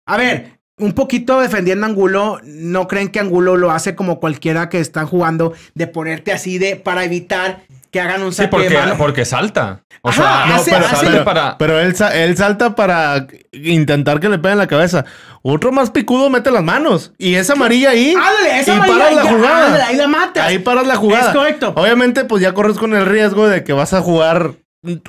[0.09, 4.69] A ver, un poquito defendiendo a Angulo, ¿no creen que Angulo lo hace como cualquiera
[4.69, 7.63] que están jugando de ponerte así de para evitar
[7.97, 8.95] que hagan un Sí, saque porque, de mano?
[8.99, 9.81] porque salta.
[10.03, 11.57] O Ajá, sea, no, hace- pero hace- para.
[11.59, 15.05] Pero él, él salta para intentar que le peguen la cabeza.
[15.43, 17.13] Otro más picudo mete las manos.
[17.19, 18.15] Y esa amarilla ahí.
[18.15, 19.67] Ándale, esa y amarilla, paras la ya, jugada.
[19.67, 20.45] ándale, ahí la matas.
[20.47, 21.31] Ahí paras la jugada.
[21.31, 21.73] Es correcto.
[21.77, 24.53] Obviamente, pues ya corres con el riesgo de que vas a jugar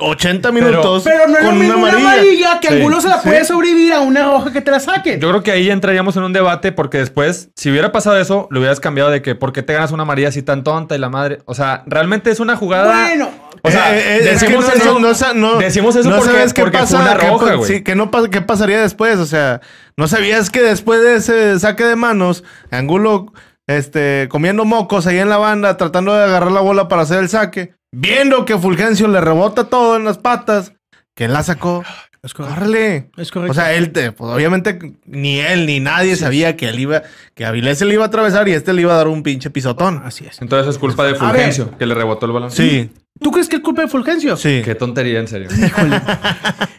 [0.00, 2.12] 80 Pero- minutos Pero no es lo con mismo una amarilla.
[2.12, 3.28] amarilla que Sí, Angulo se la sí.
[3.28, 5.20] puede sobrevivir a una roja que te la saquen.
[5.20, 8.48] Yo creo que ahí ya entraríamos en un debate porque después, si hubiera pasado eso,
[8.50, 10.98] lo hubieras cambiado de que ¿por qué te ganas una María así tan tonta y
[10.98, 11.38] la madre?
[11.44, 13.02] O sea, realmente es una jugada.
[13.04, 13.30] Bueno,
[13.64, 16.16] O sea, Eh, eh, es que decimos no- eso, no- no no- decimos eso no
[16.18, 17.68] porque, sabes qué porque pasa, fue una qué roja, pa- güey.
[17.72, 19.60] Sí, que no qué pasaría después, o sea,
[19.96, 23.32] no sabías que después de ese saque de manos, Angulo
[23.66, 27.28] este comiendo mocos ahí en la banda, tratando de agarrar la bola para hacer el
[27.28, 30.72] saque, viendo que Fulgencio le rebota todo en las patas,
[31.14, 31.82] que la sacó,
[32.22, 32.60] es correcto.
[32.60, 33.10] córrele.
[33.16, 33.52] Es correcto.
[33.52, 37.02] O sea, él, te- pues, obviamente ni él ni nadie sabía que él iba,
[37.34, 39.50] que Avilés se le iba a atravesar y este le iba a dar un pinche
[39.50, 40.02] pisotón.
[40.04, 40.40] Así es.
[40.42, 41.20] Entonces es culpa de ver.
[41.20, 42.50] Fulgencio, que le rebotó el balón.
[42.50, 44.36] Sí, ¿Tú crees que es culpa de Fulgencio?
[44.36, 44.62] sí.
[44.64, 45.48] Qué tontería, en serio.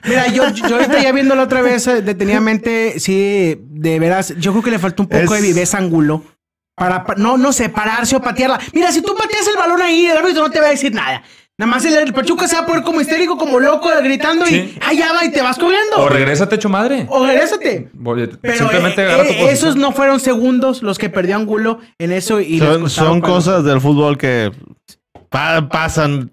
[0.07, 4.63] Mira, yo, yo ahorita ya viéndolo otra vez eh, detenidamente, sí, de veras, yo creo
[4.63, 6.23] que le faltó un poco Es- de viveza Angulo.
[6.79, 8.59] Para, pa- no, no sé, pararse o patearla.
[8.73, 11.21] Mira, si tú pateas el balón ahí, el árbitro no te va a decir nada.
[11.57, 14.49] Nada más el, el Pachuca se va a poner como histérico, como loco, gritando y
[14.49, 14.77] Sí.
[14.87, 15.97] allá va y te vas corriendo.
[15.97, 17.05] O regrésate hecho madre.
[17.09, 17.89] O regrésate.
[18.41, 22.59] Pero Simplemente eh, eh, esos no fueron segundos los que perdió Angulo en eso y
[22.87, 24.51] Son, cosas del fútbol que
[25.29, 26.31] pa- pasan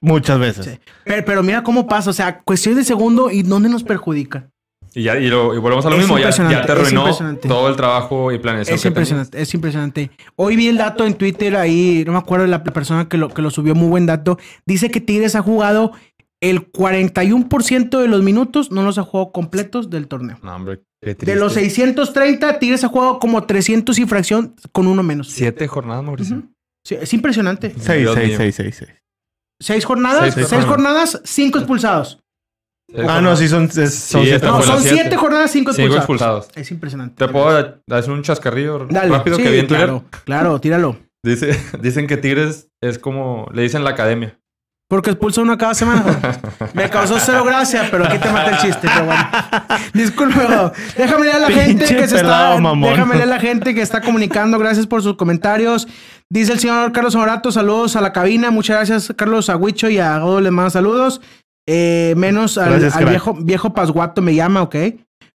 [0.00, 0.64] Muchas veces.
[0.66, 0.78] Sí.
[1.04, 4.48] Pero, pero mira cómo pasa, o sea, cuestión de segundo y dónde nos perjudica.
[4.94, 6.18] Y ya y, lo- y volvemos a lo Es mismo.
[6.18, 7.06] Ya, ya te arruinó
[7.46, 8.74] todo el trabajo y planeación.
[8.74, 9.10] Es que tenías.
[9.10, 10.10] impresionante, es impresionante.
[10.36, 13.28] Hoy vi el dato en Twitter ahí, no me acuerdo de la persona que lo,
[13.28, 14.38] que lo subió, muy buen dato.
[14.66, 15.92] Dice que Tigres ha jugado
[16.42, 20.38] el 41% de los minutos, no los ha jugado completos del torneo.
[20.42, 25.02] No, hombre, qué De los 630, Tigres ha jugado como 300 y fracción con uno
[25.02, 25.28] menos.
[25.30, 26.42] Siete jornadas, Mauricio.
[26.84, 27.74] Sí, es impresionante.
[27.78, 28.90] Seis, seis, seis, seis, seis.
[29.62, 32.19] Seis jornadas, Seis jornadas, cinco expulsados.
[33.08, 34.96] Ah, no, sí, son, es- son Sí, siete No, son siete.
[35.00, 36.44] siete jornadas, cinco Cinco expulsados.
[36.46, 36.48] expulsados.
[36.66, 37.24] Es impresionante.
[37.24, 37.48] Te puedo
[37.90, 39.86] hacer un chascarrillo Dale, rápido sí, que vi en Twitter.
[39.86, 40.96] claro, claro, tíralo.
[41.22, 44.36] Dice, dicen que Tigres es como le dicen la academia.
[44.88, 46.02] Porque expulsa uno cada semana.
[46.74, 49.22] Me causó cero gracia, pero aquí te mata el chiste, pero bueno.
[49.94, 50.72] Disculpe, joder.
[50.96, 52.60] déjame leer a la gente que se pelado, está.
[52.60, 52.90] mamón.
[52.90, 54.58] Déjame leer a la gente que está comunicando.
[54.58, 55.86] Gracias por sus comentarios.
[56.28, 58.50] Dice el señor Carlos Morato, saludos a la cabina.
[58.50, 61.20] Muchas gracias, Carlos Agüicho y a Godo les mando saludos.
[61.72, 63.10] Eh, menos al, Gracias, al crack.
[63.10, 64.74] viejo, viejo Pasguato me llama, ok.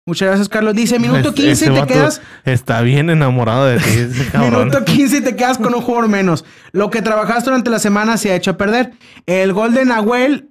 [0.06, 0.76] Muchas gracias, Carlos.
[0.76, 2.22] Dice, minuto Ese- 15 ese y te quedas.
[2.44, 4.38] Está bien enamorado de ti, ese.
[4.38, 6.44] Minuto 15 y te quedas con un jugador menos.
[6.74, 8.92] Lo que trabajaste durante la semana se ha hecho a perder.
[9.26, 10.50] El gol de Nahuel.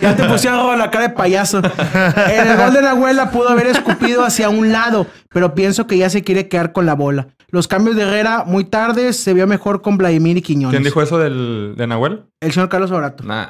[0.00, 1.58] Ya te pusieron la cara de payaso.
[1.58, 5.98] En el gol de Nahuel la pudo haber escupido hacia un lado, pero pienso que
[5.98, 7.28] ya se quiere quedar con la bola.
[7.50, 10.70] Los cambios de Herrera muy tarde se vio mejor con Vladimir y Quiñones.
[10.72, 12.26] ¿Quién dijo eso del, de Nahuel?
[12.40, 13.24] El señor Carlos Orato.
[13.24, 13.46] Nah.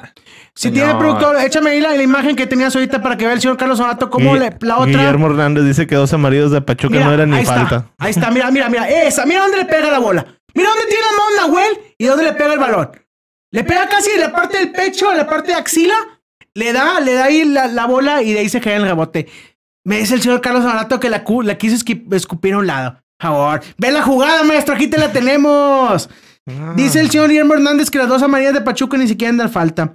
[0.55, 0.73] Si Señor.
[0.73, 3.57] tiene productor, échame ahí la, la imagen que tenías ahorita para que vea el señor
[3.57, 4.85] Carlos Orato cómo le, la otra.
[4.85, 7.85] Guillermo Hernández dice que dos amarillos de Pachuca Mira, no eran ahí ni está, falta.
[7.97, 8.87] Ahí está, mira, mira, mira.
[8.87, 10.25] Esa, mira dónde le pega la bola.
[10.53, 12.89] Mira dónde tiene la mano Nahuel y dónde le pega el balón.
[13.51, 15.95] Le pega casi en la parte del pecho, en la parte de axila.
[16.53, 19.27] Le da, le da ahí la, la bola y de ahí se cae el rebote.
[19.85, 21.75] Me dice el señor Carlos Barato que la, la quiso
[22.11, 23.01] escupir a un lado.
[23.19, 23.61] Favor.
[23.77, 24.75] Ve la jugada, maestro.
[24.75, 26.09] Aquí te la tenemos.
[26.47, 26.73] Ah.
[26.75, 29.93] Dice el señor Guillermo Hernández que las dos amarillas de Pachuca ni siquiera dan falta.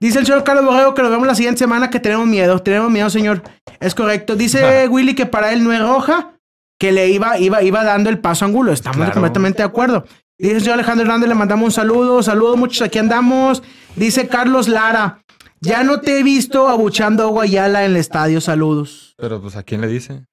[0.00, 2.58] Dice el señor Carlos Borrego que nos vemos la siguiente semana que tenemos miedo.
[2.60, 3.42] Tenemos miedo, señor.
[3.80, 4.36] Es correcto.
[4.36, 6.32] Dice Willy que para él no es roja,
[6.78, 8.72] que le iba, iba, iba dando el paso a Angulo.
[8.72, 9.12] Estamos Claro.
[9.12, 10.04] completamente de acuerdo.
[10.38, 12.22] Dice el señor Alejandro Hernández, le mandamos un saludo.
[12.22, 13.62] Saludos, muchos, aquí andamos.
[13.96, 15.22] Dice Carlos Lara,
[15.60, 18.40] ya no te he visto abuchando a Guayala en el estadio.
[18.40, 19.14] Saludos.
[19.16, 20.24] Pero pues, ¿a quién le dice?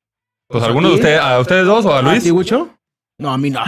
[0.47, 1.01] Pues Pues a algunos de ti.
[1.03, 2.23] ustedes, a ustedes dos o a ¿A Luis.
[2.23, 2.69] ti, Gucho?
[3.19, 3.59] No, a mí no.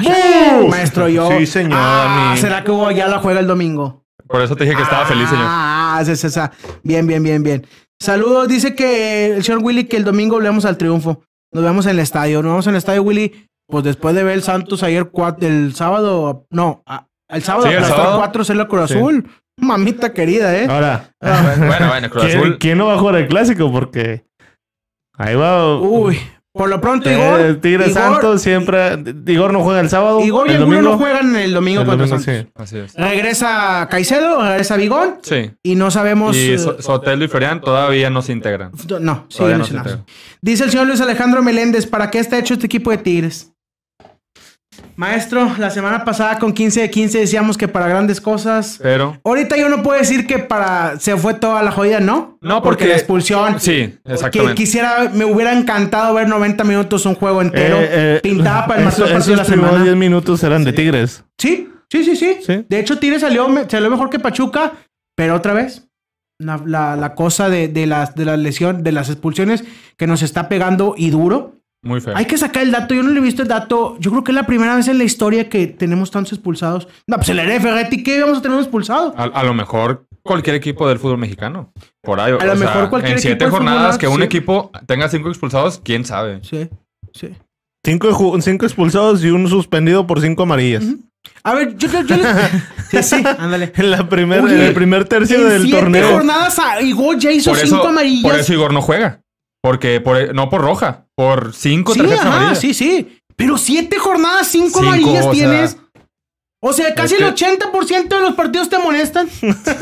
[0.69, 1.29] Maestro, yo.
[1.37, 2.37] Sí, señor, Ah, a mí.
[2.39, 4.03] ¿Será que Guayala juega el domingo?
[4.27, 5.45] Por eso te dije que estaba feliz, señor.
[5.47, 6.51] Ah, esa, esa, esa.
[6.81, 7.67] Bien, bien, bien, bien.
[7.99, 11.21] Saludos, dice que el señor Willy que el domingo volvemos al triunfo.
[11.51, 12.41] Nos vemos en el estadio.
[12.41, 13.47] Nos vemos en el estadio, Willy.
[13.73, 15.09] Pues después de ver el Santos ayer,
[15.41, 18.17] el sábado, no, a- el sábado, Sí, el sábado.
[18.19, 18.97] 4 0 Cruz Sí.
[18.99, 19.27] Azul.
[19.57, 20.67] Mamita querida, ¿eh?
[20.69, 22.57] Ahora, Bueno, bueno, Cruz ¿quién, Azul.
[22.59, 23.71] quién no va a jugar el clásico?
[23.71, 24.25] Porque
[25.17, 25.79] ahí va.
[25.79, 26.19] Uy,
[26.53, 27.61] por lo pronto, Eh, Igor.
[27.61, 28.95] Tigre Igor- Santos siempre.
[29.25, 30.19] Igor no juega el sábado.
[30.21, 30.81] Igor y el domingo.
[30.83, 32.45] no juegan el domingo el contra domingo, Santos.
[32.45, 32.51] sí.
[32.55, 32.93] Así es.
[32.95, 35.15] Regresa Caicedo, regresa Vigón.
[35.23, 35.51] Sí.
[35.63, 36.35] Y no sabemos.
[36.35, 38.71] Y eh, So- Sotelo y Florian todavía no se integran.
[38.71, 39.69] No, siguen no se lesionados.
[39.71, 40.05] integran.
[40.41, 43.52] Dice el señor Luis Alejandro Meléndez, ¿para qué está hecho este equipo de Tigres?
[44.95, 48.79] Maestro, la semana pasada con 15 de 15 decíamos que para grandes cosas.
[48.81, 49.19] Pero.
[49.23, 52.37] Ahorita yo no puedo decir que para se fue toda la jodida, ¿no?
[52.41, 53.59] No, porque- la expulsión.
[53.59, 54.55] Sí, Que exactamente.
[54.55, 57.77] quisiera, me hubiera encantado ver 90 minutos un juego entero.
[57.79, 59.83] Eh, eh, pintada para el eso- partido de la semana.
[59.83, 61.23] 10 minutos eran de Tigres.
[61.39, 62.65] Sí, sí, sí, sí, Sí.
[62.69, 64.73] De hecho, Tigres salió, salió mejor que Pachuca,
[65.15, 65.87] pero otra vez.
[66.39, 69.63] La, la- la cosa de, de las, de la lesión, de las expulsiones
[69.97, 71.55] que nos está pegando y duro.
[71.83, 72.15] Muy feo.
[72.15, 72.93] Hay que sacar el dato.
[72.95, 73.97] Yo no le he visto el dato.
[73.99, 76.87] Yo creo que es la primera vez en la historia que tenemos tantos expulsados.
[77.07, 79.13] No, pues el Heré Ferretti, ¿qué vamos a tener un expulsado?
[79.17, 81.73] A, a lo mejor cualquier equipo del fútbol mexicano.
[82.01, 82.33] Por ahí.
[82.39, 84.23] A lo mejor cualquier En equipo siete jornadas que un sí.
[84.23, 86.39] equipo tenga cinco expulsados, quién sabe.
[86.43, 86.69] Sí,
[87.13, 87.29] sí.
[87.85, 90.85] Cinco, cinco expulsados y un suspendido por cinco amarillas.
[91.43, 92.27] A ver, yo, yo, yo les-
[92.91, 93.73] Sí, sí, ándale.
[93.75, 96.11] En, la primer, Oye, en el primer tercio En del siete torneo.
[96.11, 98.23] jornadas Igor ya hizo Por cinco amarillas.
[98.31, 99.19] por eso Igor no juega.
[99.61, 102.59] Porque por, no por roja, por cinco sí, tarjetas ajá, amarillas.
[102.59, 103.19] sí, sí.
[103.35, 105.77] Pero siete jornadas, cinco, Cinco, amarillas o sea, tienes.
[106.65, 109.27] O sea, casi el que- 80% de los partidos te molestan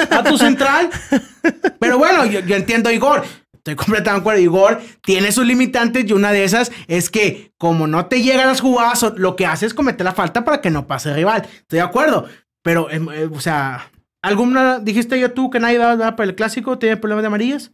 [0.09, 0.89] a tu central.
[1.79, 3.23] Pero bueno, yo, yo entiendo a Igor.
[3.53, 4.41] Estoy completamente de acuerdo.
[4.41, 8.61] Igor tiene sus limitantes y una de esas es que como no te llegan las
[8.61, 11.43] jugadas, lo que hace es cometer la falta para que no pase el rival.
[11.43, 12.27] Estoy de acuerdo.
[12.63, 13.91] Pero, em, eh, o sea,
[14.23, 16.79] ¿alguna dijiste yo tú que nadie va a dar para el clásico?
[16.79, 17.71] ¿Tiene problemas de amarillas?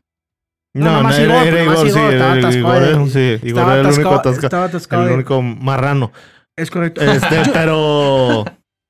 [0.73, 1.87] No, No, era, Igor, era Igor, sí.
[1.87, 4.45] Igor, estaba era atascado Igor, de- era- sí, Igor estaba era el único atascado- atasca-
[4.47, 6.11] estaba atascado el único marrano.
[6.55, 7.01] Es correcto.
[7.01, 8.45] Este, pero.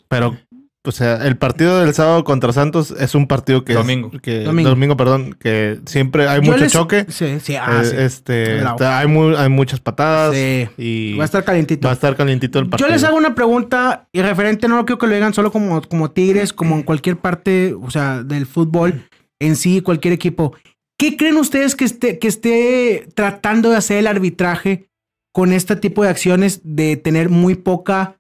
[0.10, 0.38] Pero.
[0.86, 3.74] o sea, el partido del sábado contra Santos es un partido que...
[3.74, 4.10] es- Domingo.
[4.22, 4.70] que, Domingo.
[4.70, 4.96] domingo.
[4.96, 7.06] perdón, que siempre hay Yo mucho les- choque.
[7.10, 7.96] Sí, sí, ah, Eh, sí.
[7.98, 10.70] Este, está- hay, hay muchas patadas Sí.
[10.78, 11.88] y Va a estar calientito.
[11.88, 12.88] va a estar calientito el partido.
[12.88, 16.12] Yo les hago una pregunta y referente, no quiero que lo digan solo como, como
[16.12, 19.04] Tigres, como en cualquier parte, o sea, del fútbol
[19.42, 20.56] en sí, cualquier equipo.
[20.98, 24.90] ¿Qué creen ustedes que esté, que esté tratando de hacer el arbitraje
[25.32, 28.20] con este tipo de acciones de tener muy poca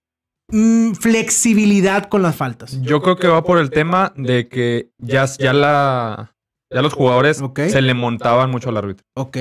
[0.49, 2.79] mm, flexibilidad con las faltas?
[2.81, 6.35] Yo creo que va por el tema de que ya, ya la
[6.71, 9.05] ya los jugadores se le montaban mucho al árbitro.
[9.15, 9.37] Ok,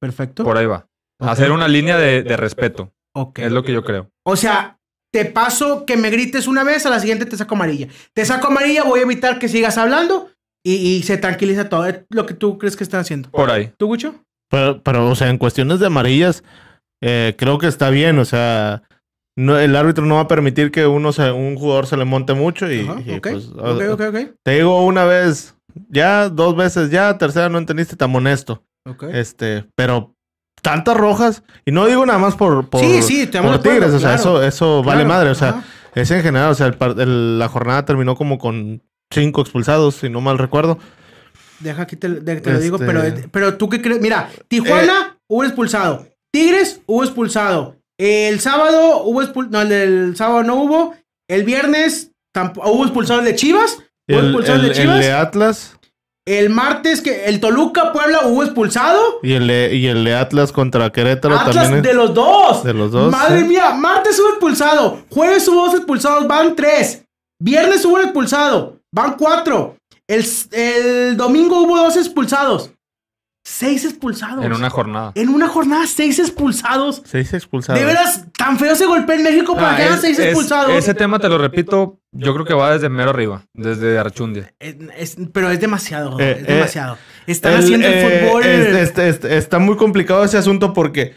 [0.00, 0.42] perfecto.
[0.42, 0.88] Por ahí va.
[1.20, 2.92] Hacer una línea de, de respeto.
[3.14, 3.38] Ok.
[3.40, 4.10] Es lo que yo creo.
[4.24, 4.80] O sea,
[5.12, 7.88] te paso que me grites una vez, a la siguiente te saco amarilla.
[8.14, 10.31] Te saco amarilla, voy a evitar que sigas hablando
[10.64, 11.86] y, y se tranquiliza todo.
[12.10, 13.30] Lo que tú crees que están haciendo.
[13.30, 13.72] Por ahí.
[13.76, 14.14] ¿Tú, Gucho?
[14.50, 16.44] Pero, pero, o sea, en cuestiones de amarillas,
[17.02, 18.18] eh, creo que está bien.
[18.18, 18.82] O sea,
[19.36, 22.34] no, el árbitro no va a permitir que uno se, un jugador se le monte
[22.34, 22.70] mucho.
[22.70, 23.28] Y, Ajá, y, ok.
[23.30, 24.16] pues, ok, ok, ok.
[24.44, 25.54] te digo una vez,
[25.88, 28.62] ya, dos veces, ya, tercera no entendiste, te amonesto.
[28.88, 29.04] Ok.
[29.12, 30.14] Este, pero
[30.60, 33.56] tantas rojas, y no digo nada más por, por, Sí, sí, te por amo de
[33.56, 34.20] acuerdo, Tigres, o sea, claro.
[34.20, 35.64] eso, eso vale madre, o sea, ajá.
[35.94, 38.80] es en general, o sea, el par- el- la jornada terminó como con
[39.12, 40.78] cinco expulsados, si no mal recuerdo.
[41.60, 44.00] Deja que te, te lo digo, Este- pero, pero tú qué crees.
[44.00, 46.06] Mira, Tijuana hubo expulsado.
[46.32, 47.76] Tigres hubo expulsado.
[47.98, 49.52] El sábado hubo expulsado.
[49.52, 50.94] No, el del sábado no hubo.
[51.28, 53.78] El viernes tampoco hubo expulsado el de Chivas.
[54.08, 54.96] Hubo El, expulsado el, el- de Chivas.
[54.96, 55.78] el de Atlas
[56.26, 59.00] El martes que el Toluca Puebla hubo expulsado.
[59.22, 61.76] y el, de- y el de Atlas contra Querétaro Atlas también.
[61.76, 62.64] es- de los dos.
[62.64, 63.44] de los dos, Madre sí.
[63.48, 65.02] mía, martes hubo expulsado.
[65.10, 67.04] Jueves hubo dos expulsados, van tres.
[67.40, 69.76] Viernes hubo expulsado, van cuatro.
[70.08, 72.70] El, el domingo hubo dos expulsados.
[73.44, 74.44] Seis expulsados.
[74.44, 75.10] En una jornada.
[75.16, 77.02] En una jornada, seis expulsados.
[77.04, 77.80] Seis expulsados.
[77.80, 80.26] De veras, tan feo se golpea en México para Ah, que hayan es- seis es-
[80.26, 80.70] expulsados.
[80.72, 83.44] Ese tema, te lo repito, yo creo que va desde mero arriba.
[83.52, 84.54] Desde Archundia.
[84.60, 86.98] Es- es- pero es demasiado, Eh, es eh, demasiado.
[87.26, 88.42] Están El- haciendo el eh, fútbol.
[88.44, 91.14] es- es- es- está muy complicado ese asunto porque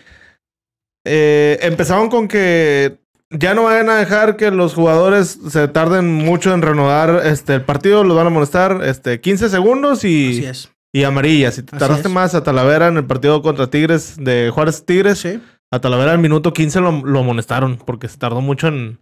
[1.05, 2.97] eh, empezaron con que
[3.31, 7.61] ya no van a dejar que los jugadores se tarden mucho en renovar este, el
[7.63, 10.71] partido, los van a molestar este, 15 segundos y, Así es.
[10.93, 11.51] y amarilla.
[11.51, 15.39] Si te tardaste más a Talavera en el partido contra Tigres de Juárez Tigres, Sí.
[15.71, 18.99] a Talavera al minuto 15 lo, lo amonestaron porque se tardó mucho en,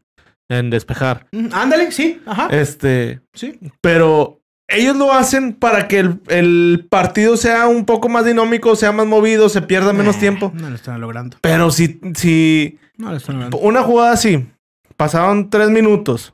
[0.49, 1.27] en despejar.
[1.31, 2.47] Mm, Ándale, sí, ajá.
[2.51, 3.59] Este, sí.
[3.81, 8.91] pero ellos lo hacen para que el, el partido sea un poco más dinámico, sea
[8.93, 10.51] más movido, se pierda menos Eh, tiempo.
[10.55, 11.37] No lo están logrando.
[11.41, 13.11] Pero si, si No
[13.61, 14.45] una jugada así,
[14.97, 16.33] pasaron tres minutos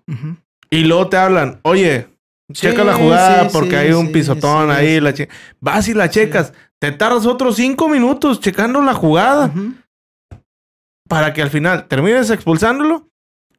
[0.69, 2.08] y luego te hablan, oye,
[2.54, 5.00] checa Sí, la jugada sí, porque sí, hay un sí, pisotón sí, ahí, sí.
[5.02, 5.13] la
[5.62, 9.52] vas y la checas, te tardas otros cinco minutos checando la jugada
[11.08, 13.10] para que al final termines expulsándolo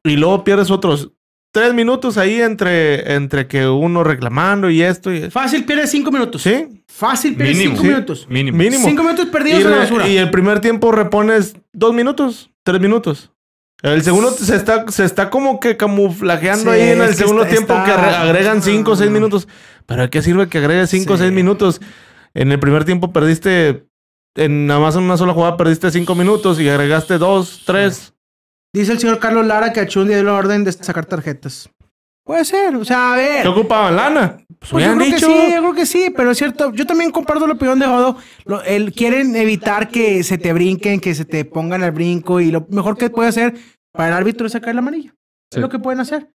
[0.05, 1.11] y luego pierdes otros
[1.53, 6.43] tres minutos ahí entre, entre que uno reclamando y esto y Fácil pierdes cinco minutos.
[6.43, 6.85] ¿Sí?
[6.87, 7.75] Fácil pierdes Mínimo.
[7.75, 7.89] cinco Sí.
[7.89, 8.27] minutos.
[8.31, 8.59] Mínimo.
[8.59, 8.85] Mínimo.
[8.87, 10.09] Cinco minutos perdidos Y, en la basura.
[10.09, 13.33] y el primer tiempo repones dos minutos, tres minutos.
[13.83, 17.55] El segundo se está, se está como que camuflajeando Sí, ahí en el segundo está-
[17.57, 19.13] tiempo está- que agre- agregan cinco o seis Ah.
[19.13, 19.49] minutos.
[19.87, 21.23] ¿Pero de qué sirve que agregues cinco o Sí.
[21.23, 21.81] seis minutos?
[22.35, 23.87] En el primer tiempo perdiste,
[24.37, 28.13] en nada más en una sola jugada perdiste cinco minutos y agregaste dos, tres.
[28.75, 31.71] Dice el señor Carlos Lara que a Chun dio la orden de sacar tarjetas.
[32.31, 33.43] Puede ser, o sea, a ver.
[33.43, 34.37] ¿Qué ocupaban lana?
[34.61, 35.27] Pues, Pues yo creo dicho.
[35.27, 36.73] que sí, yo creo que sí, pero es cierto.
[36.73, 38.17] Yo también comparto la opinión de Jodo.
[38.45, 42.53] Lo- el, quieren evitar que se te brinquen, que se te pongan al brinco y
[42.53, 43.55] lo mejor que puede hacer
[43.93, 45.11] para el árbitro es sacar la amarilla.
[45.11, 45.57] Sí.
[45.57, 46.31] Es lo que pueden hacer.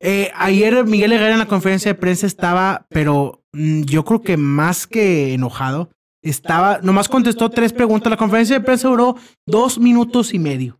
[0.00, 4.36] Eh, ayer Miguel Herrera en la conferencia de prensa estaba, pero mm, yo creo que
[4.36, 5.90] más que enojado,
[6.22, 8.08] estaba, nomás contestó tres preguntas.
[8.08, 9.16] La conferencia de prensa duró
[9.48, 10.78] dos minutos y medio.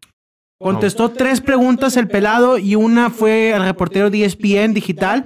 [0.61, 5.25] Contestó tres preguntas el pelado y una fue al reportero de ESPN digital,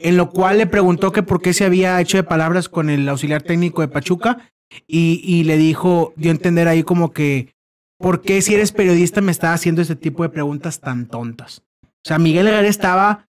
[0.00, 3.08] en lo cual le preguntó que por qué se había hecho de palabras con el
[3.08, 4.50] auxiliar técnico de Pachuca
[4.88, 7.54] y, y le dijo, dio a entender ahí como que,
[7.98, 11.62] ¿por qué si eres periodista me estás haciendo este tipo de preguntas tan tontas?
[11.84, 13.28] O sea, Miguel Herrera estaba,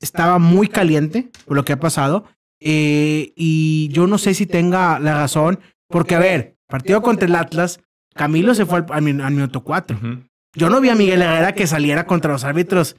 [0.00, 2.24] estaba muy caliente por lo que ha pasado
[2.60, 7.34] eh, y yo no sé si tenga la razón, porque a ver, partido contra el
[7.34, 7.80] Atlas,
[8.14, 9.94] Camilo se fue al, al min- al minuto 4.
[9.98, 10.20] Ujú.
[10.56, 12.96] Yo no vi a Miguel Herrera que saliera contra los árbitros,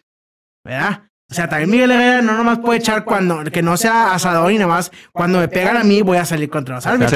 [0.63, 1.03] ¿verdad?
[1.29, 4.55] O sea, también Miguel Herrera no nomás puede echar cuando, que no sea asador y
[4.55, 7.11] nada más, cuando me pegan a mí voy a salir contra los árbitros.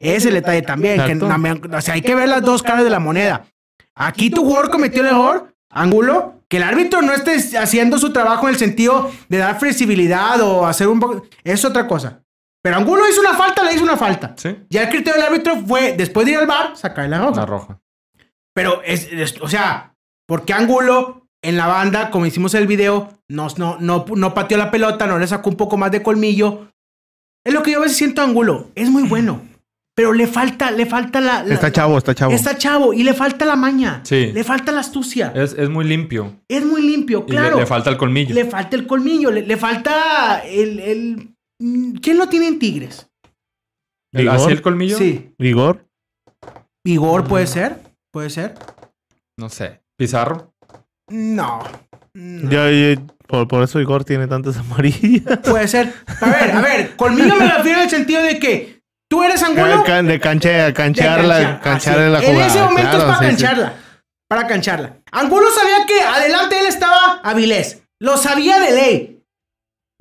[0.00, 2.84] Ese es el detalle también, que también- o sea, hay que ver las dos caras
[2.84, 3.44] de la moneda.
[3.94, 8.48] Aquí tu jugador cometió el error, ángulo, que el árbitro no esté haciendo su trabajo
[8.48, 12.22] en el sentido de dar flexibilidad o hacer un poco, es otra cosa.
[12.62, 14.34] Pero Angulo hizo una falta, le hizo una falta.
[14.36, 14.56] Sí.
[14.68, 17.40] Ya el criterio del árbitro fue, después de ir al bar, sacar la roja.
[17.40, 17.78] La roja.
[18.62, 19.94] Pero es, es- o sea,
[20.26, 24.58] ¿por qué Angulo en la banda, como hicimos el video, no, no, no, no pateó
[24.58, 26.68] la pelota, no le sacó un poco más de colmillo.
[27.46, 28.70] Es lo que yo a veces siento a Angulo.
[28.74, 29.40] Es muy bueno.
[29.96, 31.42] Pero le falta, le falta la.
[31.42, 32.32] la- Está chavo, está chavo.
[32.32, 34.00] Está chavo y le falta la maña.
[34.04, 34.30] Sí.
[34.32, 35.32] Le falta la astucia.
[35.34, 36.36] Es, es muy limpio.
[36.48, 37.58] Es muy limpio, Y le- claro.
[37.58, 38.34] le, falta el colmillo.
[38.34, 41.34] Le falta el colmillo, le, le falta el, el-
[42.00, 43.08] ¿Quién lo tiene en Tigres?
[44.12, 44.36] ¿El- Vigor.
[44.36, 44.96] ¿Así el colmillo?
[44.98, 45.32] Sí.
[45.38, 45.86] Igor.
[46.84, 47.78] Vigor puede ser.
[48.12, 48.54] Puede ser.
[49.38, 49.80] No sé.
[49.96, 50.52] Pizarro.
[51.08, 51.62] No.
[52.14, 52.50] No.
[52.50, 55.38] Ya, ya, por, por eso Igor tiene tantas amarillas.
[55.38, 55.92] Puede ser.
[56.20, 56.96] A ver, a ver.
[56.96, 59.84] Colmillo me refiero en el sentido de que tú eres Angulo.
[59.84, 61.60] Can- de canchea, de canchearla, canchar.
[61.60, 62.12] cancharle Así.
[62.12, 62.44] la jugada.
[62.44, 63.42] En ese momento claro, es para sí, sí.
[63.42, 63.72] cancharla.
[64.28, 64.96] Para cancharla.
[65.12, 67.82] Angulo sabía que adelante él estaba Avilés.
[68.00, 69.22] Lo sabía de ley.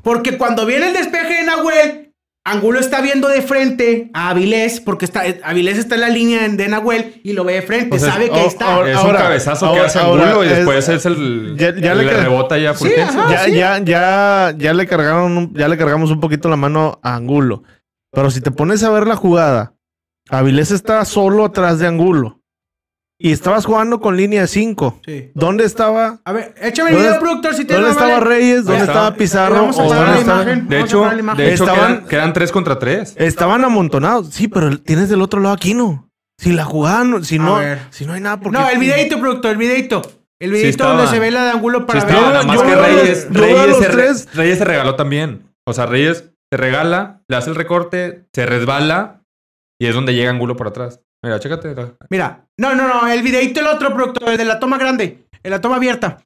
[0.03, 2.08] Porque cuando viene el despeje de Nahuel,
[2.45, 6.67] Angulo está viendo de frente a Avilés, porque está, Avilés está en la línea de
[6.67, 7.95] Nahuel y lo ve de frente.
[7.95, 8.73] O sea, sabe que está.
[8.75, 11.55] ahora- es un ahora- cabezazo que hace ahora Angulo y es- después es el.
[11.57, 13.19] Ya- ya el le rebota ya Sí, Fulgencio.
[13.21, 13.31] ajá.
[13.31, 13.51] ya, sí.
[13.55, 17.63] ya, ya, ya le cargaron, un- ya le cargamos un poquito la mano a Angulo.
[18.11, 19.75] Pero si te pones a ver la jugada,
[20.29, 22.38] Avilés está solo atrás de Angulo.
[23.21, 25.01] Y estabas jugando con línea de 5.
[25.05, 25.31] Sí.
[25.33, 26.19] ¿Dónde estaba?
[26.23, 28.63] A ver, échame el ¿Dónde- video, productor, si te ¿Dónde estaba Reyes?
[28.63, 29.55] ¿Dónde estaba Pizarro?
[29.55, 30.67] Vamos a ¿O parar dónde la estaba- imagen.
[30.69, 31.45] De hecho, parar la imagen.
[31.45, 33.13] de hecho Estaban- quedan, quedan tres contra tres.
[33.17, 34.29] Estaban amontonados.
[34.33, 36.09] Sí, pero tienes del otro lado a Aquino.
[36.39, 37.79] Si la jugaban, si A no, ver.
[37.89, 40.01] si no hay nada por No, el videito, productor, el videito.
[40.39, 42.15] El videito donde se ve la de Angulo para Sí ver.
[42.15, 44.29] nada más yo que Reyes, yo Reyes, se re- tres.
[44.33, 45.43] Reyes se regaló también.
[45.67, 49.23] O sea, Reyes se regala, le hace el recorte, se resbala
[49.77, 51.01] y es donde llega Angulo por atrás.
[51.21, 51.75] Mira, chécate.
[52.09, 55.41] Mira, no, no, no, el videito el otro, productor, el de la toma grande, el
[55.43, 56.17] de la toma abierta.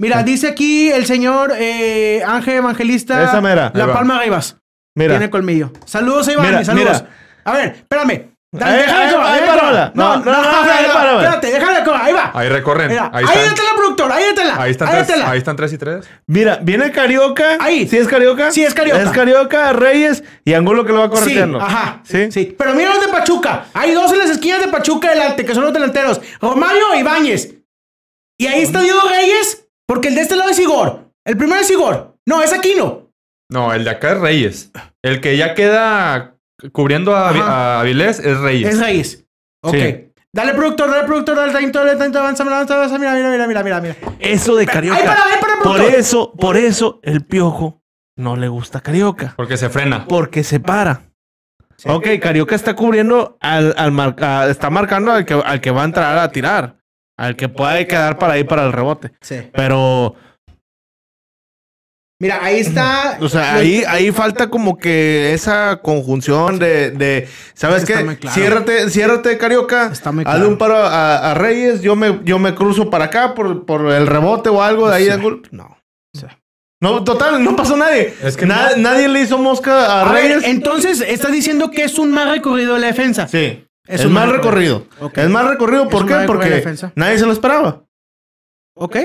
[0.00, 3.22] Mira, dice aquí el señor eh, Ángel Evangelista.
[3.22, 3.70] Esa mera.
[3.74, 3.94] La Ahí va.
[3.94, 4.56] Palma Rivas.
[4.96, 5.70] Mira, Tiene colmillo.
[5.84, 7.02] Saludos, Iván, Mira, saludos.
[7.02, 7.14] mira.
[7.44, 8.30] A ver, espérame.
[8.52, 9.84] Dale, Ahí- déjame ahí- acabar, ahí déjame párala.
[9.84, 10.18] acabar.
[10.18, 11.22] No, no, no, ahí párala.
[11.22, 12.30] Espérate, déjame acabar, ahí va.
[12.34, 12.88] Ahí recorren.
[12.88, 13.24] Mira, ahí
[14.06, 14.62] ahí détela.
[14.62, 16.06] Ahí están, ahí tres, ahí están tres y tres.
[16.26, 17.56] mira, viene Carioca.
[17.60, 17.86] Ahí.
[17.88, 18.50] ¿Sí es Carioca?
[18.50, 19.02] Sí, es Carioca.
[19.02, 21.60] Es Carioca, Reyes y Angulo que lo va Sí, correteando.
[21.60, 22.00] ajá.
[22.04, 22.30] ¿Sí?
[22.32, 22.54] Sí.
[22.56, 23.66] Pero mira los de Pachuca.
[23.74, 26.20] Hay dos en las esquinas de Pachuca delante, que son los delanteros.
[26.40, 27.54] Romario e Ibáñez.
[28.38, 31.10] Y ahí está Diego Reyes, porque el de este lado es Igor.
[31.26, 32.16] El primero es Igor.
[32.26, 33.10] No, es Aquino.
[33.50, 34.70] No, el de acá es Reyes.
[35.02, 36.36] El que ya queda
[36.72, 38.74] cubriendo a, a Avilés es Reyes.
[38.74, 39.24] Es Reyes.
[39.62, 39.74] Ok.
[39.74, 40.09] Sí.
[40.32, 42.98] Dale, productor, dale, productor, dale, tanto, dale, tanto, avanza, avanza, avanza.
[42.98, 43.96] Mira, mira, mira, mira, mira, mira.
[44.20, 44.98] Eso de Carioca.
[45.00, 45.94] Ahí para, ahí para, por productor.
[45.98, 47.82] eso, por eso el piojo
[48.16, 49.34] no le gusta Carioca.
[49.36, 50.06] Porque se frena.
[50.06, 51.02] Porque se para.
[51.86, 55.82] Ok, Carioca está cubriendo al, al mar- a- está marcando al que, al que va
[55.82, 56.76] a entrar a tirar.
[57.16, 59.12] Al que puede quedar para ahí para el rebote.
[59.20, 59.50] Sí.
[59.52, 60.14] Pero,
[62.20, 63.16] Mira, ahí está.
[63.20, 68.16] o sea, ahí, ahí falta como que esa conjunción de, de ¿sabes Es está qué?
[68.18, 68.34] claro.
[68.34, 69.86] Ciérrate, ciérrate, Carioca.
[69.90, 70.48] Está muy Hazle claro.
[70.50, 74.06] un paro a, a Reyes, yo me, yo me cruzo para acá por, por el
[74.06, 75.02] rebote o algo de ahí.
[75.04, 75.08] Sí.
[75.08, 75.40] de Angulo.
[75.50, 75.78] No.
[76.14, 76.26] Sí.
[76.82, 78.14] No, total, no pasó nadie.
[78.22, 78.82] Es que Na- no.
[78.82, 80.44] Nadie le hizo mosca a, A ver, Reyes.
[80.44, 83.28] entonces, estás diciendo que es un mal recorrido de la defensa.
[83.28, 83.66] Sí.
[83.86, 84.86] Es Es, un mal recorrido.
[85.14, 86.14] Es recorrido, ¿por un qué?
[86.14, 87.82] mal recorrido de Porque nadie se lo esperaba.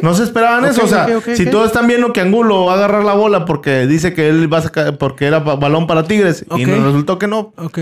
[0.02, 0.84] No se esperaban eso.
[0.84, 3.46] O sea, ok, ok, si todos están viendo que Angulo va a agarrar la bola
[3.46, 6.84] porque dice que él va a sacar, porque era ba- balón para Tigres y nos
[6.86, 7.54] resultó que no.
[7.58, 7.80] Ok.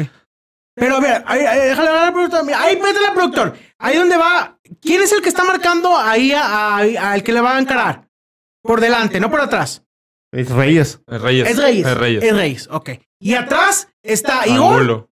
[0.76, 2.42] Pero a ver, ahí, ahí, déjale hablar al productor.
[2.56, 3.54] Ahí métele al productor.
[3.78, 4.58] Ahí donde va.
[4.82, 8.08] ¿Quién es el que está marcando ahí al que le va a encarar?
[8.64, 9.84] Por delante, no por atrás.
[10.32, 11.00] Es Reyes.
[11.06, 11.48] Es Reyes.
[11.50, 11.86] Es Reyes.
[11.86, 12.24] Es Reyes.
[12.24, 12.90] Es Reyes, ok.
[13.20, 14.74] Y atrás está Igor.
[14.82, 15.10] Angulo.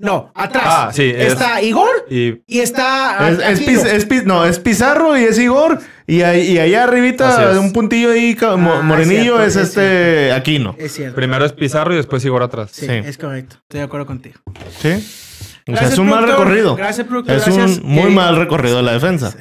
[0.00, 0.64] No, atrás.
[0.66, 3.28] Ah, sí, es- Está Igor Y y está.
[3.28, 3.60] Es.
[3.60, 5.78] Piz- es Piz- no, es Pizarro y es Igor.
[6.06, 7.58] Y, ahí- y allá Así arribita, es.
[7.58, 10.74] un puntillo ahí, ca- mo- Ah, morenillo, cierto, es es este Aquino.
[10.78, 11.14] Es cierto.
[11.14, 12.70] primero es Pizarro y después Igor atrás.
[12.72, 12.92] Sí, Sí.
[12.92, 13.56] es correcto.
[13.62, 14.40] Estoy de acuerdo contigo.
[14.80, 14.88] ¿Sí?
[14.88, 15.02] O sea,
[15.66, 16.46] Gracias, es un mal productor.
[16.48, 16.76] recorrido.
[16.76, 17.36] Gracias, productor.
[17.36, 17.78] Es Gracias.
[17.78, 19.36] un muy Eh, mal recorrido de la defensa.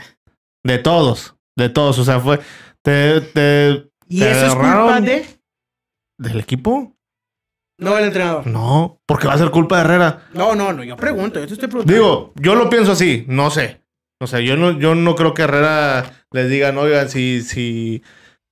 [0.64, 1.36] De todos.
[1.58, 1.98] De todos.
[1.98, 2.40] O sea, fue.
[2.84, 5.26] Te, te- Y te eso es culpa agarraron de.
[6.20, 6.94] ¿Del equipo?
[7.80, 8.46] No, el entrenador.
[8.48, 10.22] No, porque va a ser culpa de Herrera.
[10.34, 10.84] No, no, no.
[10.84, 11.40] Yo pregunto.
[11.40, 11.94] Yo te estoy preguntando.
[11.94, 13.82] Digo, yo lo pienso así, no sé.
[14.22, 18.04] O sea, yo no, yo no creo que Herrera les digan, oigan, si, si,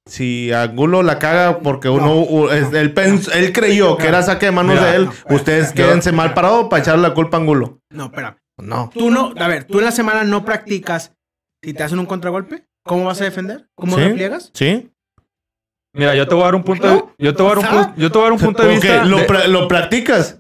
[0.09, 2.93] si Angulo la caga porque uno, es- él,
[3.33, 5.87] él creyó que era saque de manos Mira, de él, no, espera, ustedes espera.
[5.89, 7.79] quédense mal parados para echarle la culpa a Angulo.
[7.91, 8.37] No, espera.
[8.57, 8.89] No.
[8.93, 9.33] Tú no.
[9.37, 11.13] A ver, tú en la semana no practicas.
[11.63, 13.67] Si te hacen un contragolpe, ¿cómo vas a defender?
[13.75, 14.03] ¿Cómo ¿Sí?
[14.03, 14.51] repliegas?
[14.53, 14.89] ¿Sí?
[15.93, 17.65] Mira, yo te voy a dar un punto de, yo te voy a dar un,
[17.65, 19.03] pu- yo te voy a dar un punto de Ok, vista.
[19.05, 20.37] lo, de- pra- lo practicas.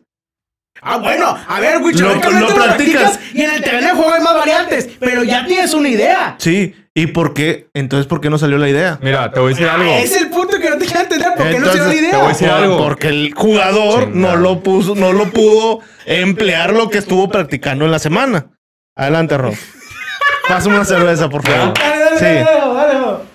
[0.81, 3.19] Ah, bueno, a ver, Wicho, Lo- lógicamente lo practicas.
[3.33, 6.35] y en el terreno de juego hay más variantes, pero ya tienes una idea.
[6.37, 6.75] Sí.
[6.93, 7.67] ¿Y por qué?
[7.75, 8.97] Entonces, ¿por qué no salió la idea?
[9.03, 9.91] Mira, te voy a decir algo.
[9.91, 11.93] Ah, Es el punto que no te quiero entender, ¿por qué no se dio la
[11.93, 12.11] Entonces, idea?
[12.11, 12.77] te voy a decir Por- algo.
[12.77, 17.91] Porque el jugador no lo puso, no lo pudo emplear lo que estuvo practicando en
[17.91, 18.47] la semana.
[18.95, 19.53] Adelante, Rob.
[20.47, 21.73] Pásame una cerveza, por favor.
[21.77, 22.23] Dale, dale, Sí.
[22.25, 22.66] dale, dale, dale.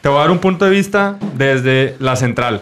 [0.03, 2.61] Te voy a dar un punto de vista desde la central.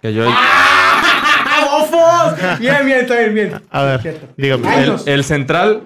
[0.00, 2.58] Que yo, ¡Ah, bofos!
[2.60, 3.62] Bien, bien, está bien, bien.
[3.70, 4.96] A ver, dígame.
[5.06, 5.82] El, central,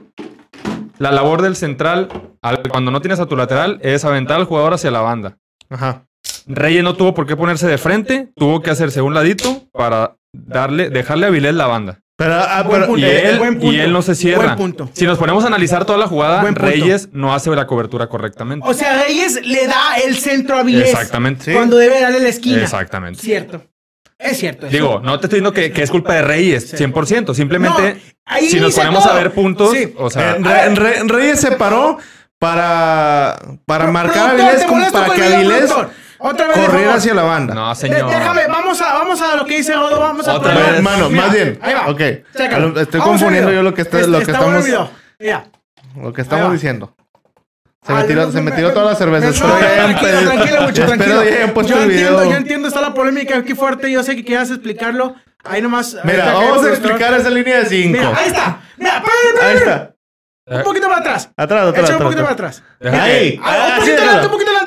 [0.99, 2.09] la labor del central,
[2.43, 5.37] al- cuando no tienes a tu lateral, es aventar al jugador hacia la banda.
[5.71, 6.05] Ajá.
[6.47, 10.91] Reyes no tuvo por qué ponerse de frente, tuvo que hacerse un ladito para darle,
[10.91, 12.01] dejarle a Vilés la banda.
[12.19, 13.07] Pero, ah, Buen pero- punto.
[13.07, 13.67] Y él, punto.
[13.73, 14.57] y él no se cierra.
[14.57, 14.91] Punto.
[14.93, 16.43] Si nos ponemos a analizar toda la jugada.
[16.51, 18.67] Reyes no hace la cobertura correctamente.
[18.69, 20.91] O sea, Reyes le da el centro a Vilés.
[20.91, 21.53] Exactamente.
[21.55, 22.61] Cuando debe darle la esquina.
[22.63, 23.21] Exactamente.
[23.23, 23.63] Cierto.
[24.19, 24.67] Es cierto.
[24.67, 27.35] Digo, no te estoy diciendo que, que es culpa de Reyes, 100%.
[27.35, 29.13] Simplemente, No, si nos ponemos todo.
[29.13, 29.95] a ver puntos, Sí.
[29.97, 31.99] o sea, Re- Re- Reyes se paró
[32.41, 35.73] para, para marcar a molesto para que Avilés.
[36.19, 36.89] Otra vez, favor.
[36.89, 37.55] hacia la banda.
[37.55, 38.11] no, De- señor.
[38.11, 40.83] Déjame, vamos a, vamos a lo que dice Rodo, vamos a Otra vez.
[40.83, 41.59] Mano, Mira, más bien.
[41.63, 41.89] Ahí va.
[41.89, 42.01] Ok.
[42.37, 42.81] Chécalo.
[42.81, 44.65] Estoy Vamos confundiendo yo lo que, está, Este- lo que estamos.
[45.21, 45.45] Mira.
[46.01, 46.95] lo que estamos diciendo.
[47.87, 49.29] Se me tiró, se me tiró toda la cerveza.
[49.29, 51.25] Espero tranquilo, tranquilo, mucho, espero tranquilo.
[51.25, 52.31] ya hayan puesto yo el entiendo, video.
[52.33, 55.15] yo entiendo, está la polémica aquí fuerte, yo sé que quieras explicarlo.
[55.45, 55.97] Ahí nomás.
[56.05, 57.97] Mira, vamos a explicar esa línea de 5.
[57.97, 58.61] Mira, ahí está.
[58.77, 59.03] Mira,
[59.43, 59.95] Ahí está.
[60.47, 61.31] un poquito para atrás.
[61.37, 62.63] Atrás, atrás, Echa un poquito para atrás.
[62.83, 63.41] Ahí.
[63.43, 64.58] Ah, Ah, un poquito adelante, un poquito adelante.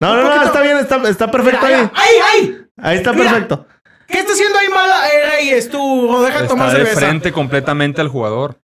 [0.00, 1.90] No, no, no, está bien, está, está perfecto Mira, ahí.
[1.94, 2.58] ahí, ahí.
[2.78, 3.30] Ahí está Mira.
[3.30, 3.66] perfecto.
[4.06, 5.70] ¿Qué está haciendo ahí mal eh, Reyes?
[5.70, 7.06] Tú, o deja de tomar Está de cerveza.
[7.06, 8.60] frente completamente al jugador.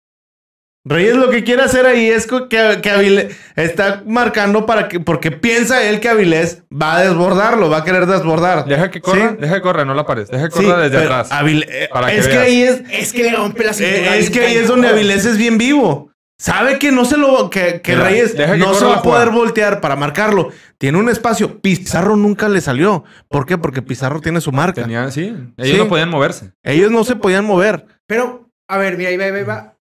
[0.88, 5.32] Reyes lo que quiere hacer ahí es que, que Avilés está marcando para que, porque
[5.32, 8.66] piensa él que Avilés va a desbordarlo, va a querer desbordar.
[8.66, 9.38] Deja que corra, Sí.
[9.40, 10.30] deja que corra, no la pares.
[10.30, 11.32] Deja que Sí, corra desde atrás.
[11.32, 14.16] Avilés- eh, Para es que ahí es, Es que le rompe la cintura.
[14.16, 16.12] eh, es que ahí es donde Avilés es bien vivo.
[16.38, 19.30] Sabe que no se lo, que, que Mira, Reyes que no se va a poder
[19.30, 20.50] voltear para marcarlo.
[20.78, 21.62] Tiene un espacio.
[21.62, 23.06] Pizarro nunca le salió.
[23.30, 23.58] ¿Por qué?
[23.58, 24.82] Porque Pizarro tiene su marca.
[24.82, 25.78] Tenía, sí, ellos Sí.
[25.78, 26.52] no podían moverse.
[26.64, 27.86] Ellos no se podían mover.
[28.06, 29.78] Pero, a ver, mira, ahí va, ahí va, ahí va.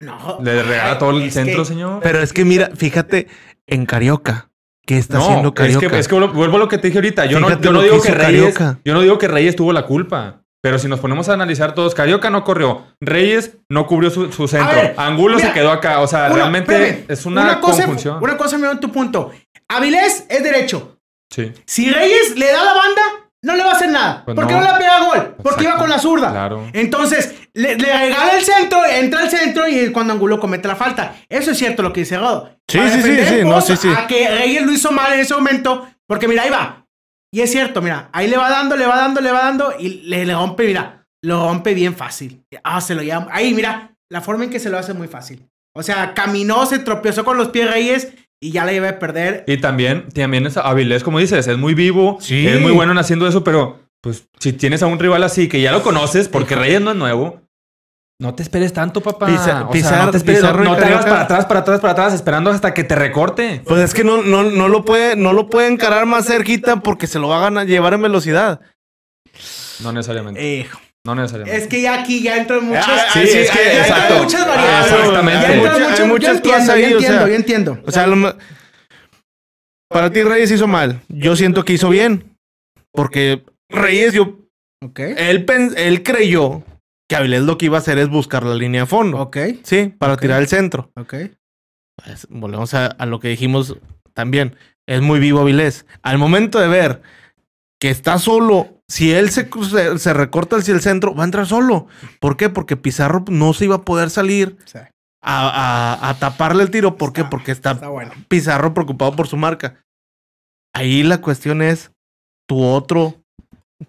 [0.00, 0.38] No.
[0.42, 2.00] Le regala todo el es centro, que- señor.
[2.02, 3.26] Pero es que mira, fíjate
[3.66, 4.50] en Carioca.
[4.86, 5.88] ¿Qué está haciendo es Carioca?
[5.90, 7.26] que, es que vuelvo a lo que te dije ahorita.
[7.26, 8.80] Yo no, Fíjate yo no lo que digo que Reyes, Carioca.
[8.82, 10.42] yo no digo que Reyes tuvo la culpa.
[10.62, 12.84] Pero si nos ponemos a analizar todos, Carioca no corrió.
[13.00, 14.74] Reyes no cubrió su, su centro.
[14.76, 16.00] ver, Angulo mira, se quedó acá.
[16.00, 18.18] O sea, Una- realmente espérame, es una, cosa, conjunción.
[18.22, 19.30] Una cosa me da en tu punto.
[19.68, 20.98] Avilés es derecho.
[21.32, 23.02] Sí, Si Reyes le da la banda,
[23.42, 24.22] no le va a hacer nada.
[24.24, 24.60] Pues ¿Por qué no.
[24.60, 25.34] no le pega gol?
[25.42, 25.62] Porque Exacto.
[25.62, 26.30] iba con la zurda.
[26.30, 26.66] Claro.
[26.74, 30.76] Entonces, le, le regala el centro, entra al centro y es cuando Angulo comete la
[30.76, 31.14] falta.
[31.28, 32.50] Eso es cierto lo que dice Rodo.
[32.68, 33.88] Sí, Para sí, sí, sí, no, sí, sí.
[33.96, 35.86] A que Reyes lo hizo mal en ese momento.
[36.06, 36.84] Porque mira, ahí va.
[37.32, 40.00] Y es cierto, mira, ahí le va dando, le va dando, le va dando y
[40.04, 42.42] le, le rompe, mira, lo rompe bien fácil.
[42.64, 43.28] Ah, se lo llama.
[43.30, 45.46] Ahí, mira, la forma en que se lo hace muy fácil.
[45.76, 48.08] O sea, caminó, se tropezó con los pies Reyes
[48.42, 49.44] y ya le iba a perder.
[49.46, 52.46] Y también, también es Avilés, como dices, es muy vivo, Sí.
[52.48, 55.60] es muy bueno en haciendo eso, pero pues si tienes a un rival así que
[55.60, 57.42] ya lo conoces, porque Reyes no es nuevo,
[58.20, 59.26] no te esperes tanto, papá.
[59.26, 61.80] Pisa- O sea, Pizarro- no te esperes, Pizarro no te hagas para atrás, para atrás,
[61.80, 63.62] para atrás, esperando hasta que te recorte.
[63.66, 67.06] Pues es que no, no, no lo puede, no lo puede encarar más cerquita porque
[67.06, 68.60] se lo va a ganar, llevar en velocidad.
[69.82, 70.60] No necesariamente.
[70.60, 70.68] Eh,
[71.06, 71.60] no necesariamente.
[71.62, 72.86] es que ya aquí ya entran muchas.
[72.86, 74.22] Ah, sí, es que- ya entran exacto.
[74.22, 74.92] muchas variables.
[74.92, 75.32] Exactamente.
[75.40, 77.28] Ya Hay entran mucha- muchas- hay yo muchas entiendo, cosas yo ahí, o entiendo, sea,
[77.28, 77.78] yo entiendo.
[77.86, 78.36] O sea, lo
[79.88, 81.00] para ti Reyes hizo mal.
[81.08, 82.36] Yo siento que hizo bien.
[82.92, 84.36] Porque Reyes, yo,
[84.84, 84.98] Ok.
[85.16, 86.62] él, pen- él creyó
[87.10, 89.18] que Avilés lo que iba a hacer es buscar la línea de fondo.
[89.18, 89.36] Ok.
[89.64, 90.92] Sí, para tirar el centro.
[90.94, 91.14] Ok.
[91.96, 93.76] Pues, volvemos a, a lo que dijimos
[94.14, 94.54] también.
[94.86, 95.86] Es muy vivo Avilés.
[96.02, 97.02] Al momento de ver
[97.80, 101.46] que está solo, si él se, se, se recorta hacia el centro, va a entrar
[101.46, 101.88] solo.
[102.20, 102.48] ¿Por qué?
[102.48, 104.86] Porque Pizarro no se iba a poder salir Sí, a,
[106.00, 106.96] a- a taparle el tiro.
[106.96, 107.24] ¿Por qué?
[107.24, 108.12] Porque está, está bueno.
[108.28, 109.82] Pizarro preocupado por su marca.
[110.72, 111.90] Ahí la cuestión es
[112.48, 113.16] tu otro,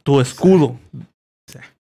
[0.01, 0.79] tu escudo.
[0.91, 0.99] Sí.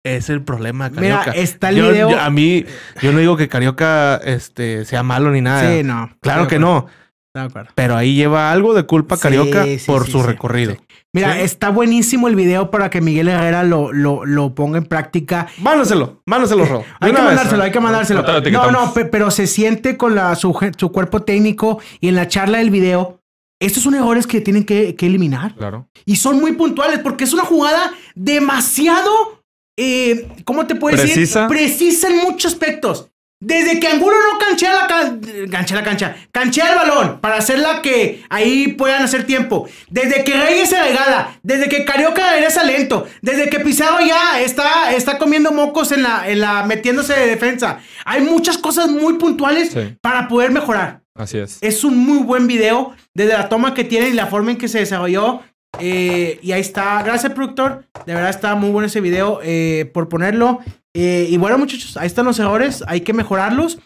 [0.04, 1.38] Es el problema de Mira, Carioca.
[1.38, 2.10] está el Yo- video.
[2.10, 2.64] yo- a mí,
[3.02, 5.70] yo no digo que Carioca este, sea malo ni nada.
[5.70, 6.10] sí, no.
[6.20, 6.86] Claro que no.
[7.32, 7.70] de acuerdo.
[7.76, 10.72] Pero ahí lleva algo de culpa Carioca sí, por sí, su sí, recorrido.
[10.72, 10.78] sí.
[11.12, 11.40] Mira, Sí.
[11.42, 15.46] está buenísimo el video para que Miguel Herrera lo, lo, lo ponga en práctica.
[15.58, 16.78] Mándaselo, mándaselo, Ro.
[16.78, 18.24] De Hay que mandárselo, hay que mandárselo.
[18.50, 22.26] No, no, pe- pero se siente con la, su, su cuerpo técnico y en la
[22.26, 23.20] charla del video.
[23.60, 25.54] Estos son errores que tienen que, que eliminar.
[25.54, 25.88] Claro.
[26.06, 29.39] Y son muy puntuales porque es una jugada demasiado,
[29.82, 31.14] eh, ¿cómo te puedo decir?
[31.14, 31.48] Precisa.
[31.48, 33.06] Precisa en muchos aspectos.
[33.42, 35.20] Desde que Angulo no canchea la, can-
[35.50, 39.66] canchea la cancha, canchea el balón para hacerla que ahí puedan hacer tiempo.
[39.88, 44.92] Desde que Reyes se regala, desde que Carioca regresa lento, desde que Pizarro ya está,
[44.92, 47.78] está comiendo mocos en la, en la metiéndose de defensa.
[48.04, 49.96] Hay muchas cosas muy puntuales Sí.
[50.02, 51.00] para poder mejorar.
[51.14, 51.56] Así es.
[51.62, 54.68] Es un muy buen video desde la toma que tiene y la forma en que
[54.68, 55.40] se desarrolló.
[55.78, 57.02] Eh, y ahí está.
[57.02, 57.84] Gracias, productor.
[58.06, 60.58] De verdad está muy bueno ese video eh, por ponerlo.
[60.94, 62.82] Eh, y bueno, muchachos, ahí están los errores.
[62.86, 63.76] Hay que mejorarlos.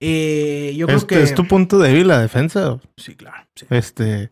[0.00, 1.22] Yo creo Este que.
[1.22, 2.78] es tu punto débil, la defensa.
[2.96, 3.46] Sí, claro.
[3.54, 3.66] sí.
[3.70, 4.30] Este.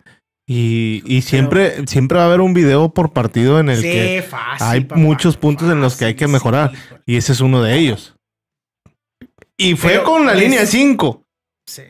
[0.48, 4.24] Y, y siempre, siempre va a haber un video por partido en el Sí, que
[4.28, 6.72] fácil, hay papá, muchos puntos en los que hay que mejorar.
[6.72, 6.78] sí.
[7.06, 8.16] Y ese es uno de ellos.
[9.56, 11.22] Y fue Pero con la es- línea 5.
[11.70, 11.82] Sí.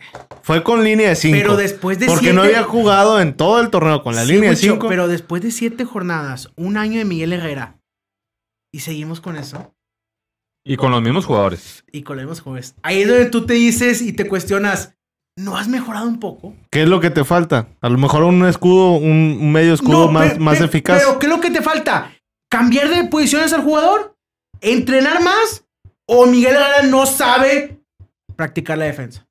[0.43, 1.35] Fue con línea 5.
[1.39, 4.33] Pero después de Porque siete- no había jugado en todo el torneo con la Sí,
[4.35, 4.89] línea mucho, 5.
[4.89, 7.79] Pero después de siete jornadas, un año de Miguel Herrera,
[8.75, 9.73] y seguimos con eso,
[10.67, 11.83] Y con los mismos jugadores.
[11.91, 12.75] y con los mismos jóvenes.
[12.83, 14.95] Ahí es donde tú te dices y te cuestionas,
[15.39, 16.55] ¿no has mejorado un poco?
[16.71, 17.69] ¿Qué es lo que te falta?
[17.81, 20.99] A lo mejor un escudo, un medio escudo No, más, más eficaz.
[21.03, 22.13] Pero ¿qué es lo que te falta?
[22.51, 24.15] ¿Cambiar de posiciones al jugador?
[24.61, 25.65] ¿Entrenar más?
[26.07, 27.81] ¿O Miguel Herrera no sabe
[28.37, 29.27] practicar la defensa?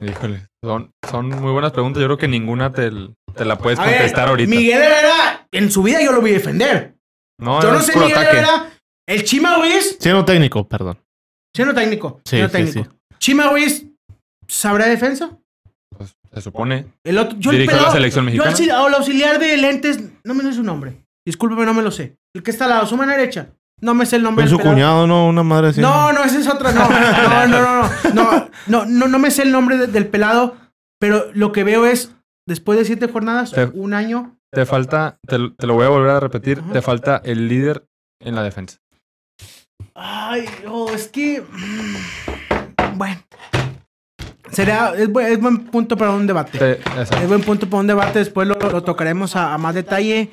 [0.00, 2.00] Híjole, son, son muy buenas preguntas.
[2.00, 2.90] Yo creo que ninguna te,
[3.34, 4.48] te la puedes ver, contestar ahorita.
[4.50, 6.94] Miguel Herrera, en su vida yo lo vi defender.
[7.40, 8.36] no, yo no sé Miguel ataque.
[8.38, 8.70] Herrera.
[9.08, 10.98] El Chima Ruiz, Siendo técnico, perdón.
[11.56, 12.20] siendo técnico.
[12.24, 12.94] Sí, siendo sí, técnico.
[13.18, 13.86] Chima Ruiz,
[14.46, 15.30] ¿sabrá defensa?
[15.96, 16.86] Pues, se supone.
[17.04, 18.50] El otro, yo el Dirigió la pelado- selección Yo mexicana.
[18.50, 20.96] el, auxili- el auxiliar de lentes, no me sé su nombre.
[21.26, 22.16] Discúlpeme, no me lo sé.
[22.34, 23.48] El que está al lado, su mano derecha.
[23.80, 24.44] No me sé el nombre.
[24.44, 25.26] ¿Es su cuñado, no?
[25.28, 25.80] Una madre así.
[25.80, 26.72] No, no, esa es otra.
[26.72, 28.84] No, no, no, no.
[28.86, 30.56] No, no, me sé el nombre del pelado.
[31.00, 32.14] Pero lo que veo es,
[32.46, 34.36] después de siete jornadas, un año.
[34.50, 37.86] Te falta, te, lo voy a volver a repetir, te falta el líder
[38.20, 38.78] en la defensa.
[39.94, 41.42] Ay, no, es que...
[41.42, 43.20] Mm, bueno.
[44.50, 46.80] Será, es, buen, punto para un debate.
[47.00, 48.20] Es buen punto para un debate.
[48.20, 50.30] Después lo, tocaremos a, más detalle.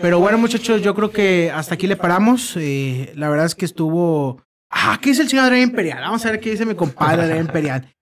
[0.00, 2.54] Pero bueno, muchachos, yo creo que hasta aquí le paramos.
[2.56, 4.40] Eh, la verdad es que estuvo.
[4.70, 6.00] Ah, ¿qué dice el señor Adrián Imperial?
[6.00, 7.92] Vamos a ver qué dice mi compadre Adrián Imperial.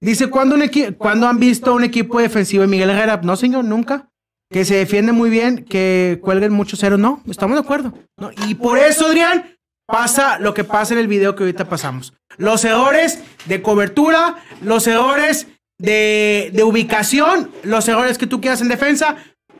[0.00, 3.20] Dice: ¿cuándo, un equi- ¿Cuándo han visto un equipo defensivo de Miguel Herrera?
[3.22, 4.08] No, señor, nunca.
[4.52, 7.00] Que se defiende muy bien, que cuelguen muchos ceros.
[7.00, 7.94] No, estamos de acuerdo.
[8.18, 8.30] ¿no?
[8.46, 9.56] Y por eso, Adrián,
[9.88, 12.12] pasa lo que pasa en el video que ahorita pasamos.
[12.36, 15.48] Los errores de cobertura, los errores
[15.78, 19.16] de, de ubicación, los errores que tú quieras en defensa,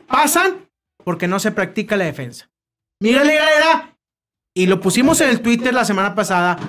[0.07, 0.66] pasan
[1.07, 2.49] porque no se practica la defensa.
[3.01, 3.97] Miguel Herrera,
[4.53, 6.59] y lo pusimos en el Twitter la semana pasada,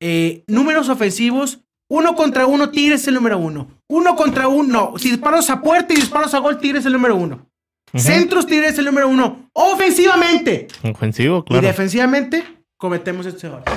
[0.00, 3.72] eh, números ofensivos, uno contra uno, Tigres es el número uno.
[3.90, 7.16] Uno contra uno, si disparos a puerta y disparos a gol, Tigres es el número
[7.16, 7.50] uno.
[7.92, 9.50] Centros, Tigres es el número uno.
[9.52, 10.68] Ofensivamente.
[10.84, 11.66] Ofensivo, Y claro.
[11.66, 12.44] defensivamente
[12.78, 13.74] cometemos estos errores.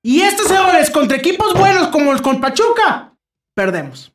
[0.00, 3.16] Y estos errores contra equipos buenos como los con Pachuca,
[3.56, 4.12] perdemos.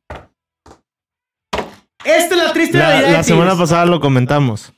[2.05, 3.09] Esta es la triste La, realidad.
[3.09, 4.71] de la semana pasada lo comentamos.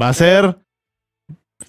[0.00, 0.58] Va a ser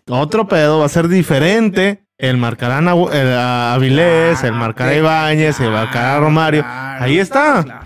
[0.09, 2.03] otro pedo, va a ser diferente.
[2.17, 6.61] El marcarán a, el, a Avilés, el marcará a Ibáñez, el marcará a Romario.
[6.61, 7.86] Claro, Ahí está.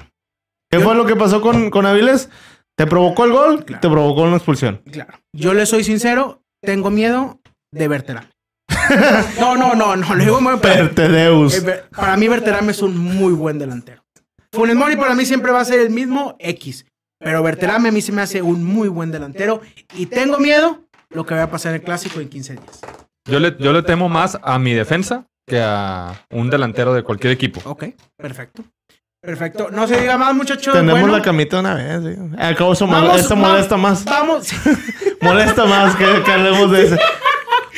[0.69, 2.29] ¿Qué fue lo que pasó con, con Avilés?
[2.77, 3.65] ¿Te provocó el gol?
[3.65, 4.81] Te provocó una expulsión.
[4.91, 5.13] claro.
[5.33, 7.39] Yo le soy sincero, tengo miedo
[7.71, 8.27] de Berterame.
[9.39, 11.63] no, no, no, no, le digo muy Pertedeus.
[11.63, 14.03] Eh, Para mí, Berterame es un muy buen delantero.
[14.51, 16.85] Funes Mori para mí siempre va a ser el mismo X.
[17.19, 19.61] Pero Berterame a mí se me hace un muy buen delantero.
[19.95, 22.81] Y tengo miedo lo que va a pasar en el clásico en 15 días.
[23.29, 27.33] Yo le, yo le temo más a mi defensa que a un delantero de cualquier
[27.33, 27.61] equipo.
[27.69, 27.85] Ok,
[28.17, 28.63] perfecto.
[29.21, 29.69] Perfecto.
[29.71, 30.73] No se diga más, muchachos.
[30.73, 32.01] Tenemos Bueno, la camita una vez.
[32.03, 32.21] sí.
[32.37, 34.05] Al cabo, eso vamos, molesta, va- molesta más.
[34.05, 34.47] Vamos.
[35.21, 36.99] Molesta más que, que hablemos de ese.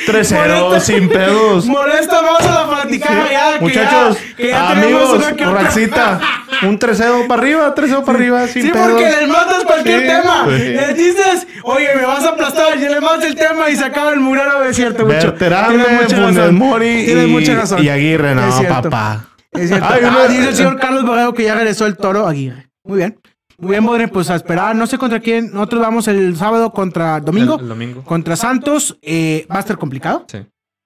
[0.06, 1.66] 3-0, Molesta- sin pedos.
[1.66, 3.52] Molesta más a la fanaticada ya.
[3.54, 6.20] que Muchachos, ya- que ya amigos, una Raxita,
[6.62, 8.88] un 3-0 para arriba, 3-0 para arriba, sin Sí, pedos.
[8.90, 10.44] porque les mandas cualquier Sí, tema.
[10.46, 10.62] sí.
[10.68, 12.76] Les dices, oye, me vas a aplastar.
[12.76, 14.62] Y le mandas el tema y se acaba el murero.
[14.64, 15.34] Es cierto, mucho.
[15.34, 16.52] Tienes.
[16.52, 17.82] Mori Tienes y, mucha razón.
[17.84, 19.26] y Aguirre, no, papá.
[19.52, 19.86] Es cierto.
[19.90, 22.68] Ay, ah, dice el señor Carlos Borrego que ya regresó el toro Aguirre.
[22.84, 23.18] Muy bien.
[23.60, 24.74] Muy bien, Bodre, pues a esperar.
[24.74, 25.52] No sé contra quién.
[25.52, 27.56] Nosotros vamos el sábado contra domingo.
[27.56, 28.02] El, el domingo.
[28.02, 28.98] Contra Santos.
[29.02, 30.38] Eh, va a estar complicado, Sí.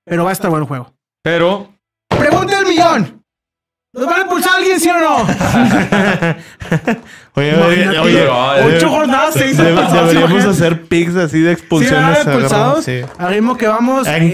[0.05, 0.93] pero va a estar bueno el juego.
[1.23, 1.71] Pero
[2.09, 3.21] Pregunta del millón.
[3.97, 5.17] ¿Nos van a impulsar a alguien, sí o no?
[7.37, 8.29] Oye, oye, oye,
[8.77, 11.99] Ocho jornadas, seis debe- expulsados, deberíamos hacer pics así de Sí, expulsiones.
[12.19, 12.85] agarrando, expulsados.
[12.85, 13.01] sí.
[13.19, 14.07] Al ritmo que vamos.
[14.07, 14.33] ¿En eh,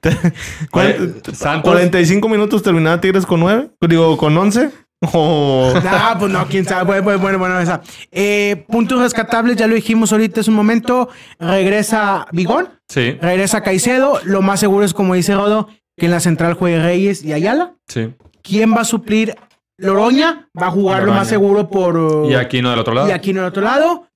[0.00, 0.10] qué?
[0.70, 0.86] ¿Cuál-
[1.26, 4.70] Oye, Santos- 45 minutos terminaba Tigres con 9, digo con 11.
[5.12, 7.00] O Nah, pues no, quién sabe.
[7.00, 7.80] Bueno, bueno, bueno, esa.
[8.10, 11.08] Eh, puntos rescatables, ya lo dijimos ahorita, es un momento.
[11.38, 14.20] Regresa Bigón, sí, regresa Caicedo.
[14.24, 17.74] Lo más seguro es, como dice Rodo, que en la central juegue Reyes y Ayala.
[17.88, 18.12] sí.
[18.42, 19.34] ¿Quién va a suplir?
[19.78, 21.96] Loroña va a jugar lo más seguro por.
[21.96, 23.08] uh, Y aquí no del otro lado.
[23.08, 24.06] y aquí en el otro lado.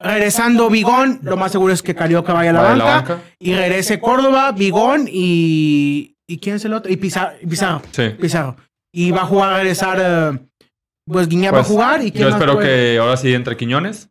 [0.00, 2.94] Regresando Bigón, lo más seguro es que Carioca vaya a la, Va de banca, la
[2.96, 3.18] banca.
[3.38, 6.14] Y regrese Córdoba, Bigón y.
[6.30, 6.92] ¿Y quién es el otro?
[6.92, 7.32] Y Pizarro.
[7.48, 7.82] Pizarro.
[7.90, 8.10] Sí.
[8.20, 8.56] Pizarro.
[8.98, 9.98] Y va a jugar, a regresar.
[10.00, 10.38] eh,
[11.06, 12.04] pues Guiñá va a Pues, jugar.
[12.04, 12.66] ¿Y Yo espero puede?
[12.94, 14.10] que ahora sí entre Quiñones.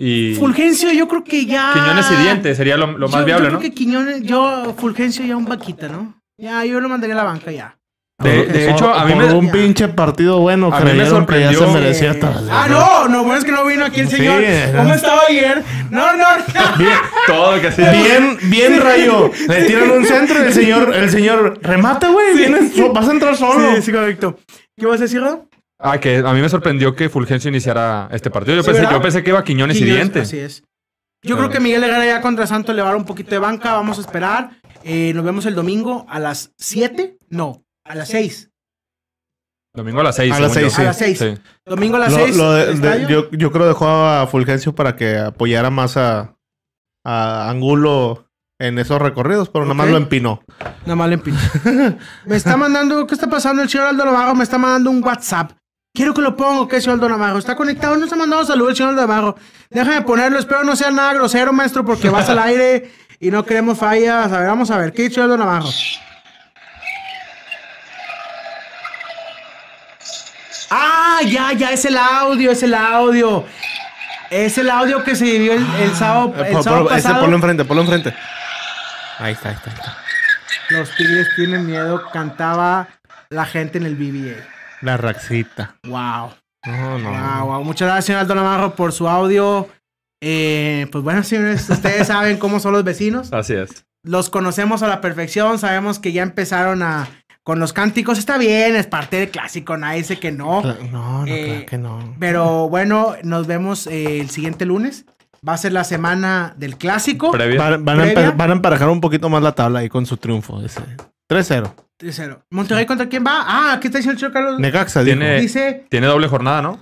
[0.00, 1.72] Y Fulgencio, yo creo que ya.
[1.72, 3.58] Quiñones y Diente sería lo, lo más Yo- viable, yo ¿no?
[3.58, 6.22] creo que Quiñones, yo, Fulgencio ya un vaquita, ¿no?
[6.40, 7.77] Ya, yo lo mandaría a la banca ya.
[8.20, 9.32] De, de hecho, a mí Por me...
[9.34, 12.32] un pinche partido bueno, A mí me creyeron que ya se sorprendió- merecía todo.
[12.50, 14.42] Ah, no, no, bueno, es que no vino aquí el Sí, señor.
[14.72, 14.78] no.
[14.78, 15.62] ¿Cómo estaba ayer?
[15.90, 16.78] No, no, no.
[16.78, 16.90] Bien,
[17.28, 17.92] Todo lo que hacía.
[17.92, 19.30] bien, bien rayo.
[19.48, 22.50] Le tiran un centro y el señor, el señor, remata, güey.
[22.92, 23.76] vas a entrar solo.
[23.76, 24.36] Sí, sí, correcto.
[24.76, 25.48] ¿Qué vas a decir, Rodo?
[25.78, 28.56] Ah, que a mí me sorprendió que Fulgencio iniciara este partido.
[28.56, 28.96] Yo, Sí, pensé, ¿verdad?
[28.96, 30.20] yo pensé que iba Quiñones, y Quiñones, Diente.
[30.22, 30.64] Así es.
[31.22, 33.38] Yo creo que Miguel Herrera ya contra Santos le va a dar un poquito de
[33.38, 33.74] banca.
[33.74, 34.50] Vamos a esperar.
[34.82, 37.16] Eh, nos vemos el domingo a las 7.
[37.30, 38.50] No, a las 6.
[39.74, 40.32] Domingo a las 6.
[40.32, 41.18] A las seis, A las 6.
[41.18, 41.34] Sí.
[41.64, 42.36] Domingo a las Lo- 6.
[42.36, 46.36] lo de- de- yo, yo creo dejó a Fulgencio para que apoyara más a,
[47.04, 48.26] a Angulo
[48.60, 50.42] en esos recorridos, pero nada más lo empinó.
[50.82, 51.38] Nada más le empino.
[52.26, 53.62] me está mandando, ¿qué está pasando?
[53.62, 55.52] El señor Aldo Navarro me está mandando un WhatsApp.
[55.94, 57.38] Quiero que lo ponga, ¿qué, señor Aldo Navarro?
[57.38, 57.96] ¿Está conectado?
[57.96, 59.36] No se ha mandado saludos el señor Aldo Navarro.
[59.70, 63.78] Déjame ponerlo, espero no sea nada grosero, maestro, porque vas al aire y no queremos
[63.78, 64.32] fallas.
[64.32, 65.68] A ver, vamos a ver, ¿qué dice Aldo Navarro?
[70.70, 73.44] Ah, ya, ya, es el audio, es el audio.
[74.30, 77.02] Es el audio que se vivió el, el sábado, Eh, el pon- sábado pon- ese
[77.08, 77.20] pasado.
[77.22, 78.14] ponlo enfrente, ponlo enfrente.
[79.18, 79.70] Ahí está, ahí está.
[79.70, 79.96] ahí está.
[80.70, 82.88] Los Tigres tienen miedo, cantaba
[83.30, 84.36] la gente en el BBA.
[84.82, 85.76] La raxita.
[85.84, 86.34] Wow.
[86.66, 87.10] No, no.
[87.10, 87.64] Wow, wow.
[87.64, 89.68] Muchas gracias, señor Aldo Navarro, por su audio.
[90.20, 93.32] Eh, pues bueno, señores, ustedes saben cómo son los vecinos.
[93.32, 93.86] Así es.
[94.04, 95.58] Los conocemos a la perfección.
[95.58, 97.08] Sabemos que ya empezaron a
[97.48, 98.18] con los cánticos.
[98.18, 99.78] Está bien, es parte del clásico.
[99.78, 100.60] Nadie dice que no.
[100.60, 102.14] No, no, Eh, claro que no.
[102.20, 105.06] Pero bueno, nos vemos eh, el siguiente lunes.
[105.48, 107.30] Va a ser la semana del clásico.
[107.30, 107.58] Previa.
[107.58, 108.32] Van, van a previa.
[108.32, 110.60] empe- van a emparejar un poquito más la tabla ahí con su triunfo.
[110.62, 110.82] ese.
[111.26, 111.72] 3-0.
[111.98, 112.38] 3-0.
[112.50, 113.44] ¿Monterrey contra quién va?
[113.46, 114.60] Ah, ¿qué está diciendo el señor Carlos?
[114.60, 115.02] Necaxa.
[115.02, 116.80] Tiene- Dice Tiene doble jornada, ¿no?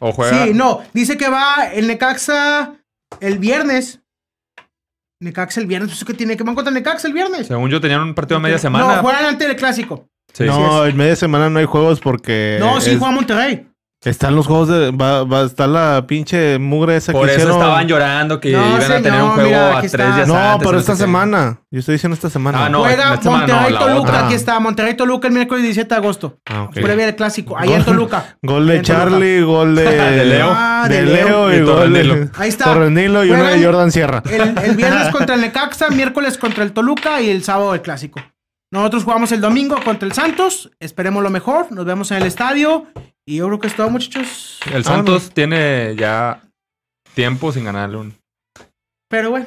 [0.00, 0.44] O juega.
[0.44, 2.72] Sí, no, dice que va el Necaxa
[3.20, 4.00] el viernes.
[5.20, 7.46] Necaxa el viernes, pues que tiene que van contra Necaxa el viernes.
[7.46, 8.96] Según yo, tenían un partido a media semana.
[8.96, 10.08] No, juegan antes del clásico.
[10.32, 10.44] Sí.
[10.44, 12.56] no, en media semana no hay juegos porque.
[12.58, 13.66] no, sí es- juega Monterrey.
[14.02, 14.92] Están los juegos de.
[14.92, 17.60] Va, va a estar la pinche mugre esa Por que eso hicieron.
[17.60, 20.14] estaban llorando que No, iban a tener un juego mira, a tres está.
[20.16, 21.60] días No, antes, pero no esta semana.
[21.70, 22.64] Yo estoy diciendo esta semana.
[22.64, 22.80] Ah, no.
[22.80, 25.94] Juega esta semana no, Monterrey la Toluca, aquí está, Monterrey Toluca el miércoles 17 de
[25.98, 26.38] agosto.
[26.46, 26.72] Ah, ok.
[26.80, 28.36] Previa del clásico, allá en Toluca.
[28.42, 28.80] Gol de.
[28.80, 29.84] Charlie, gol de.
[29.84, 30.48] De Leo.
[30.82, 31.52] Ah, de de Leo, Leo.
[31.52, 32.14] y, Y gol Torrenilo.
[32.14, 32.30] de.
[32.38, 32.64] Ahí está.
[32.64, 34.22] Torrenilo y uno de Jordan Sierra.
[34.30, 38.18] El, el viernes contra el Necaxa, miércoles contra el Toluca y el sábado el clásico.
[38.72, 40.70] Nosotros jugamos el domingo contra el Santos.
[40.80, 41.66] Esperemos lo mejor.
[41.70, 42.86] Nos vemos en el estadio.
[43.30, 44.58] Y yo creo que es todo, muchachos.
[44.72, 46.42] El Santos tiene ya
[47.14, 48.14] tiempo sin ganarle un.
[49.08, 49.46] Pero bueno.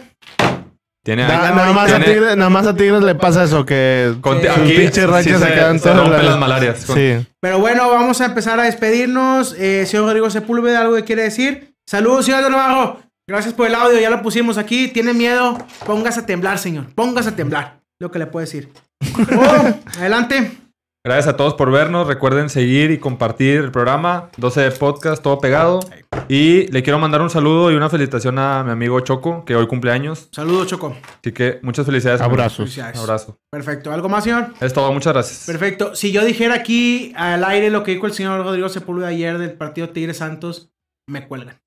[1.05, 4.15] Tiene Na- años- nada, más a Tigres, nada más a Tigres le pasa eso, que
[4.21, 6.85] con- aquí rachas sí se quedan se rompen las- las malarias.
[6.85, 7.27] con- Sí.
[7.41, 9.53] Pero bueno, vamos a empezar a despedirnos.
[9.59, 11.73] Eh, señor Rodrigo Sepúlveda, ¿algo que quiere decir?
[11.85, 13.01] Saludos, señor de Navarro.
[13.27, 14.87] Gracias por el audio, ya lo pusimos aquí.
[14.87, 15.57] ¿Tiene miedo?
[15.85, 16.85] Póngase a temblar, señor.
[16.95, 17.81] Póngase a temblar.
[17.99, 18.69] Lo que le puedo decir.
[19.37, 20.57] Oh, adelante.
[21.05, 22.07] Gracias a todos por vernos.
[22.07, 25.81] Recuerden seguir y compartir el programa 12 de podcast, todo pegado.
[26.29, 29.67] Y le quiero mandar un saludo y una felicitación a mi amigo Choco, que hoy
[29.67, 30.29] cumple años.
[30.31, 30.95] Saludos, Choco.
[31.19, 32.21] Así que muchas felicidades.
[32.21, 32.55] Abrazos.
[32.59, 32.97] Felicidades.
[32.97, 33.37] Abrazo.
[33.51, 33.91] Perfecto.
[33.91, 34.53] ¿Algo más, señor?
[34.61, 35.43] Es todo, muchas gracias.
[35.45, 35.93] Perfecto.
[35.93, 39.51] Si yo dijera aquí al aire lo que dijo el señor Rodrigo Sepúlveda ayer del
[39.51, 40.71] partido Tigres Santos,
[41.05, 41.59] me cuelgan.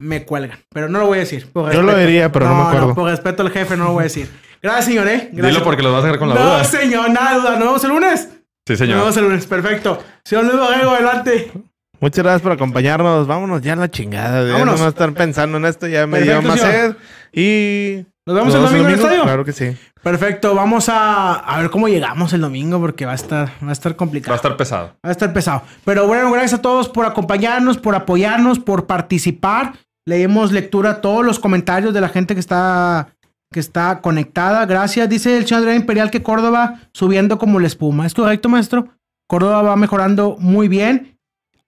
[0.00, 0.60] Me cuelgan.
[0.72, 1.50] Pero no lo voy a decir.
[1.52, 2.94] por Yo lo diría, pero no me acuerdo.
[2.94, 4.30] por respeto al jefe no lo voy a decir.
[4.62, 5.30] Gracias, señor, ¿eh?
[5.32, 5.54] Gracias.
[5.54, 6.64] Dilo porque los vas a dejar con la no, duda.
[6.64, 7.50] señor, nada de duda.
[7.56, 8.28] ¿Nos vemos el lunes?
[8.66, 8.98] Sí, Nos señor.
[8.98, 9.46] vemos el lunes.
[9.46, 10.02] Perfecto.
[10.24, 11.52] Señor Luis Borrego, adelante.
[12.00, 13.26] Muchas gracias por acompañarnos.
[13.26, 14.44] Vámonos ya a la chingada.
[14.46, 14.80] Ya Vámonos.
[14.80, 15.86] no estar pensando en esto.
[15.86, 16.96] Ya me dio más sed.
[17.32, 18.04] Y.
[18.26, 19.22] Nos vemos ¿Nos el domingo en el estadio.
[19.22, 19.76] Claro que sí.
[20.02, 20.54] Perfecto.
[20.56, 23.94] Vamos a, a ver cómo llegamos el domingo porque va a estar, va a estar
[23.94, 24.30] complicado.
[24.32, 24.86] Va a estar pesado.
[25.04, 25.62] Va a estar pesado.
[25.84, 29.74] Pero bueno, gracias a todos por acompañarnos, por apoyarnos, por participar.
[30.04, 33.08] Leemos lectura a todos los comentarios de la gente que está,
[33.56, 34.66] que está conectada.
[34.66, 35.08] Gracias.
[35.08, 38.04] Dice el señor Adrián Imperial que Córdoba subiendo como la espuma.
[38.04, 38.88] ¿Es correcto, maestro?
[39.26, 41.18] Córdoba va mejorando muy bien.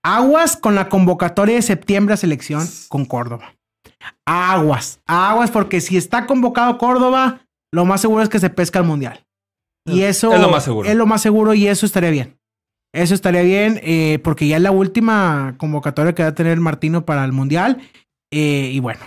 [0.02, 3.54] Aguas con la convocatoria de septiembre a selección con Córdoba.
[4.26, 7.40] Aguas, aguas, porque si está convocado Córdoba,
[7.72, 9.24] lo más seguro es que se pesca el mundial.
[9.86, 10.86] Y eso Es lo más seguro.
[10.86, 12.38] Es lo más seguro y eso estaría bien.
[12.92, 17.06] Eso estaría bien, eh, porque ya es la última convocatoria que va a tener Martino
[17.06, 17.78] para el mundial.
[18.30, 19.00] Eh, y bueno,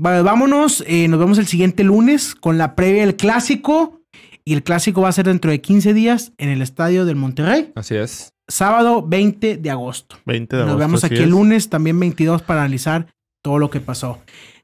[0.00, 0.84] vámonos.
[0.86, 4.00] eh, nos vemos el siguiente lunes con la previa del clásico.
[4.44, 7.70] Y el clásico va a ser dentro de 15 días en el estadio del Monterrey.
[7.74, 8.32] Así es.
[8.48, 10.16] Sábado 20 de agosto.
[10.24, 11.30] 20 de Nos agosto, vemos así aquí el es.
[11.30, 13.08] lunes, también 22, para analizar
[13.42, 14.20] todo lo que pasó.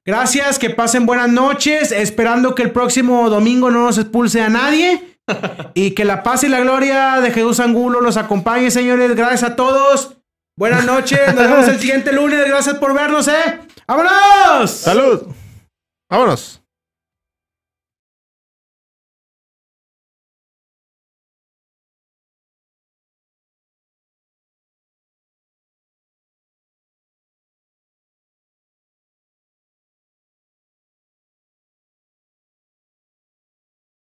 [0.06, 1.92] Gracias, que pasen buenas noches.
[1.92, 5.18] Esperando que el próximo domingo no nos expulse a nadie.
[5.74, 9.14] y que la paz y la gloria de Jesús Angulo los acompañe, señores.
[9.14, 10.16] Gracias a todos.
[10.56, 11.20] Buenas noches.
[11.34, 12.42] Nos vemos el siguiente lunes.
[12.46, 13.60] Gracias por vernos, ¿eh?
[13.86, 14.70] ¡Vámonos!
[14.70, 15.26] ¡Salud!
[16.08, 16.63] Vámonos.